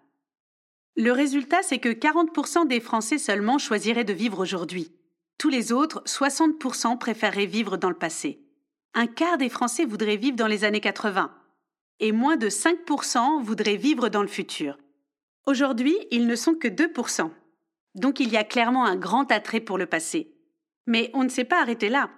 Le 0.95 1.11
résultat, 1.11 1.61
c'est 1.61 1.77
que 1.77 1.89
40% 1.89 2.67
des 2.67 2.79
Français 2.79 3.17
seulement 3.17 3.57
choisiraient 3.57 4.03
de 4.03 4.13
vivre 4.13 4.39
aujourd'hui. 4.39 4.91
Tous 5.39 5.47
les 5.47 5.71
autres, 5.71 6.03
60%, 6.05 6.97
préféreraient 6.97 7.45
vivre 7.45 7.77
dans 7.77 7.87
le 7.87 7.95
passé. 7.95 8.41
Un 8.93 9.07
quart 9.07 9.37
des 9.37 9.47
Français 9.47 9.85
voudraient 9.85 10.17
vivre 10.17 10.35
dans 10.35 10.47
les 10.47 10.65
années 10.65 10.81
80. 10.81 11.33
Et 12.01 12.11
moins 12.11 12.35
de 12.35 12.49
5% 12.49 13.41
voudraient 13.41 13.77
vivre 13.77 14.09
dans 14.09 14.21
le 14.21 14.27
futur. 14.27 14.77
Aujourd'hui, 15.45 15.97
ils 16.11 16.27
ne 16.27 16.35
sont 16.35 16.55
que 16.55 16.67
2%. 16.67 17.31
Donc 17.95 18.19
il 18.19 18.27
y 18.27 18.35
a 18.35 18.43
clairement 18.43 18.83
un 18.85 18.97
grand 18.97 19.31
attrait 19.31 19.61
pour 19.61 19.77
le 19.77 19.85
passé. 19.85 20.35
Mais 20.87 21.09
on 21.13 21.23
ne 21.23 21.29
s'est 21.29 21.45
pas 21.45 21.61
arrêté 21.61 21.87
là. 21.87 22.09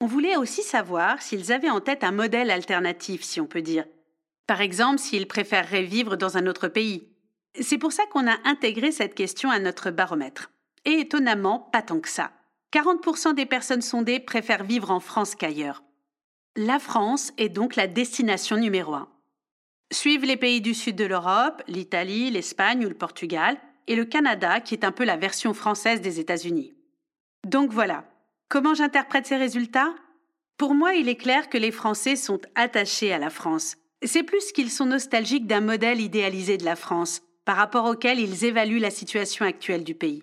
On 0.00 0.06
voulait 0.06 0.36
aussi 0.36 0.62
savoir 0.62 1.20
s'ils 1.20 1.50
avaient 1.50 1.70
en 1.70 1.80
tête 1.80 2.04
un 2.04 2.12
modèle 2.12 2.52
alternatif, 2.52 3.24
si 3.24 3.40
on 3.40 3.46
peut 3.46 3.62
dire. 3.62 3.86
Par 4.46 4.60
exemple, 4.60 5.00
s'ils 5.00 5.26
préféreraient 5.26 5.82
vivre 5.82 6.14
dans 6.14 6.36
un 6.36 6.46
autre 6.46 6.68
pays. 6.68 7.08
C'est 7.60 7.78
pour 7.78 7.90
ça 7.90 8.06
qu'on 8.06 8.28
a 8.28 8.38
intégré 8.44 8.92
cette 8.92 9.16
question 9.16 9.50
à 9.50 9.58
notre 9.58 9.90
baromètre. 9.90 10.52
Et 10.84 11.00
étonnamment, 11.00 11.58
pas 11.58 11.82
tant 11.82 11.98
que 11.98 12.08
ça. 12.08 12.30
40% 12.72 13.34
des 13.34 13.46
personnes 13.46 13.82
sondées 13.82 14.20
préfèrent 14.20 14.64
vivre 14.64 14.90
en 14.90 15.00
France 15.00 15.34
qu'ailleurs. 15.34 15.82
La 16.56 16.78
France 16.78 17.32
est 17.38 17.48
donc 17.48 17.76
la 17.76 17.86
destination 17.86 18.56
numéro 18.56 18.94
un. 18.94 19.08
Suivent 19.90 20.24
les 20.24 20.36
pays 20.36 20.60
du 20.60 20.74
sud 20.74 20.96
de 20.96 21.04
l'Europe, 21.04 21.62
l'Italie, 21.66 22.30
l'Espagne 22.30 22.84
ou 22.84 22.88
le 22.88 22.94
Portugal, 22.94 23.56
et 23.86 23.96
le 23.96 24.04
Canada, 24.04 24.60
qui 24.60 24.74
est 24.74 24.84
un 24.84 24.92
peu 24.92 25.04
la 25.04 25.16
version 25.16 25.54
française 25.54 26.02
des 26.02 26.20
États-Unis. 26.20 26.74
Donc 27.46 27.70
voilà. 27.70 28.04
Comment 28.50 28.74
j'interprète 28.74 29.26
ces 29.26 29.36
résultats? 29.36 29.94
Pour 30.58 30.74
moi, 30.74 30.94
il 30.94 31.08
est 31.08 31.16
clair 31.16 31.48
que 31.48 31.56
les 31.56 31.70
Français 31.70 32.16
sont 32.16 32.40
attachés 32.54 33.12
à 33.12 33.18
la 33.18 33.30
France. 33.30 33.76
C'est 34.02 34.24
plus 34.24 34.52
qu'ils 34.52 34.70
sont 34.70 34.86
nostalgiques 34.86 35.46
d'un 35.46 35.60
modèle 35.60 36.00
idéalisé 36.00 36.58
de 36.58 36.64
la 36.64 36.76
France, 36.76 37.22
par 37.44 37.56
rapport 37.56 37.86
auquel 37.86 38.20
ils 38.20 38.44
évaluent 38.44 38.80
la 38.80 38.90
situation 38.90 39.46
actuelle 39.46 39.84
du 39.84 39.94
pays. 39.94 40.22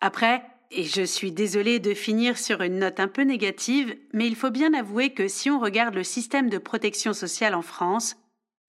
Après, 0.00 0.42
et 0.70 0.84
je 0.84 1.02
suis 1.02 1.32
désolée 1.32 1.78
de 1.78 1.94
finir 1.94 2.38
sur 2.38 2.60
une 2.62 2.78
note 2.78 3.00
un 3.00 3.08
peu 3.08 3.22
négative, 3.22 3.94
mais 4.12 4.26
il 4.26 4.36
faut 4.36 4.50
bien 4.50 4.74
avouer 4.74 5.10
que 5.10 5.28
si 5.28 5.50
on 5.50 5.60
regarde 5.60 5.94
le 5.94 6.04
système 6.04 6.50
de 6.50 6.58
protection 6.58 7.12
sociale 7.12 7.54
en 7.54 7.62
France, 7.62 8.16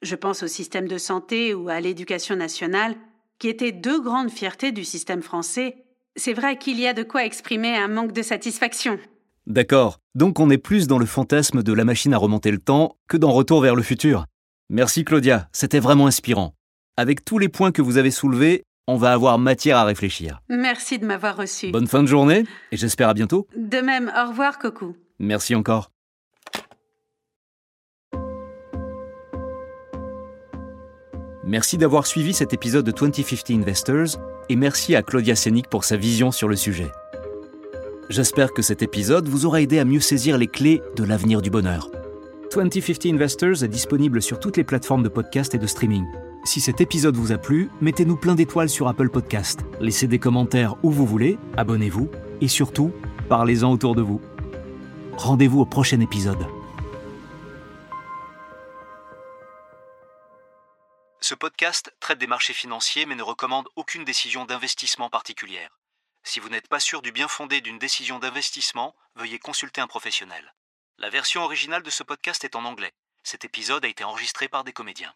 je 0.02 0.16
pense 0.16 0.44
au 0.44 0.48
système 0.48 0.88
de 0.88 0.98
santé 0.98 1.54
ou 1.54 1.70
à 1.70 1.80
l'éducation 1.80 2.36
nationale, 2.36 2.96
qui 3.40 3.50
étaient 3.50 3.72
deux 3.72 4.02
grandes 4.02 4.32
fiertés 4.32 4.72
du 4.72 4.84
système 4.84 5.22
français, 5.22 5.86
c'est 6.16 6.34
vrai 6.34 6.58
qu'il 6.58 6.80
y 6.80 6.88
a 6.88 6.94
de 6.94 7.04
quoi 7.04 7.26
exprimer 7.26 7.76
un 7.76 7.88
manque 7.88 8.14
de 8.14 8.22
satisfaction. 8.22 9.00
D'accord, 9.46 10.00
donc 10.14 10.40
on 10.40 10.50
est 10.50 10.58
plus 10.58 10.88
dans 10.88 11.00
le 11.00 11.06
fantasme 11.06 11.64
de 11.64 11.74
la 11.74 11.86
machine 11.86 12.14
à 12.14 12.18
remonter 12.18 12.52
le 12.52 12.58
temps 12.58 12.98
que 13.08 13.18
dans 13.18 13.32
Retour 13.32 13.62
vers 13.62 13.76
le 13.76 13.84
futur. 13.84 14.26
Merci 14.70 15.06
Claudia, 15.06 15.48
c'était 15.54 15.80
vraiment 15.80 16.08
inspirant. 16.08 16.54
Avec 16.98 17.24
tous 17.24 17.38
les 17.38 17.48
points 17.48 17.72
que 17.72 17.82
vous 17.82 17.98
avez 17.98 18.12
soulevés, 18.12 18.64
on 18.88 18.96
va 18.96 19.12
avoir 19.12 19.38
matière 19.38 19.78
à 19.78 19.84
réfléchir. 19.84 20.42
Merci 20.50 20.98
de 20.98 21.06
m'avoir 21.06 21.36
reçu. 21.36 21.72
Bonne 21.72 21.88
fin 21.88 22.02
de 22.02 22.08
journée 22.08 22.46
et 22.72 22.78
j'espère 22.78 23.10
à 23.10 23.14
bientôt. 23.14 23.48
De 23.56 23.80
même, 23.80 24.12
au 24.18 24.30
revoir 24.30 24.58
Coco. 24.60 24.96
Merci 25.20 25.56
encore. 25.56 25.92
Merci 31.44 31.78
d'avoir 31.78 32.06
suivi 32.06 32.34
cet 32.34 32.54
épisode 32.54 32.86
de 32.86 32.92
2050 32.92 33.52
Investors 33.52 34.20
et 34.50 34.56
merci 34.56 34.96
à 34.96 35.02
Claudia 35.02 35.36
Sénic 35.36 35.70
pour 35.70 35.86
sa 35.86 35.96
vision 35.96 36.32
sur 36.32 36.50
le 36.50 36.58
sujet. 36.58 36.92
J'espère 38.10 38.54
que 38.54 38.62
cet 38.62 38.82
épisode 38.82 39.28
vous 39.28 39.46
aura 39.46 39.62
aidé 39.62 39.80
à 39.80 39.86
mieux 39.86 40.00
saisir 40.00 40.38
les 40.38 40.48
clés 40.48 40.82
de 40.96 41.04
l'avenir 41.04 41.42
du 41.42 41.50
bonheur. 41.50 41.90
2050 42.54 43.06
Investors 43.06 43.64
est 43.64 43.70
disponible 43.70 44.22
sur 44.22 44.40
toutes 44.40 44.58
les 44.58 44.64
plateformes 44.64 45.04
de 45.04 45.10
podcast 45.10 45.56
et 45.56 45.58
de 45.58 45.68
streaming. 45.68 46.06
Si 46.48 46.62
cet 46.62 46.80
épisode 46.80 47.18
vous 47.18 47.34
a 47.34 47.38
plu, 47.38 47.70
mettez-nous 47.82 48.16
plein 48.16 48.34
d'étoiles 48.34 48.70
sur 48.70 48.88
Apple 48.88 49.10
Podcast, 49.10 49.66
laissez 49.82 50.08
des 50.08 50.18
commentaires 50.18 50.82
où 50.82 50.92
vous 50.92 51.06
voulez, 51.06 51.38
abonnez-vous 51.58 52.10
et 52.40 52.48
surtout, 52.48 52.94
parlez-en 53.28 53.70
autour 53.70 53.96
de 53.96 54.02
vous. 54.02 54.22
Rendez-vous 55.18 55.60
au 55.60 55.66
prochain 55.66 56.00
épisode. 56.00 56.48
Ce 61.20 61.36
podcast 61.36 61.94
traite 62.00 62.18
des 62.18 62.28
marchés 62.28 62.54
financiers 62.54 63.06
mais 63.06 63.16
ne 63.16 63.24
recommande 63.24 63.68
aucune 63.76 64.06
décision 64.06 64.46
d'investissement 64.46 65.10
particulière. 65.10 65.78
Si 66.24 66.40
vous 66.40 66.48
n'êtes 66.48 66.70
pas 66.70 66.80
sûr 66.80 67.02
du 67.02 67.12
bien 67.12 67.28
fondé 67.28 67.60
d'une 67.60 67.78
décision 67.78 68.20
d'investissement, 68.20 68.96
veuillez 69.18 69.38
consulter 69.38 69.82
un 69.82 69.88
professionnel. 69.88 70.54
La 70.98 71.10
version 71.10 71.42
originale 71.42 71.84
de 71.84 71.90
ce 71.90 72.04
podcast 72.04 72.46
est 72.46 72.56
en 72.56 72.64
anglais. 72.64 72.94
Cet 73.22 73.44
épisode 73.44 73.84
a 73.84 73.90
été 73.90 74.06
enregistré 74.06 74.48
par 74.48 74.64
des 74.64 74.72
comédiens. 74.72 75.14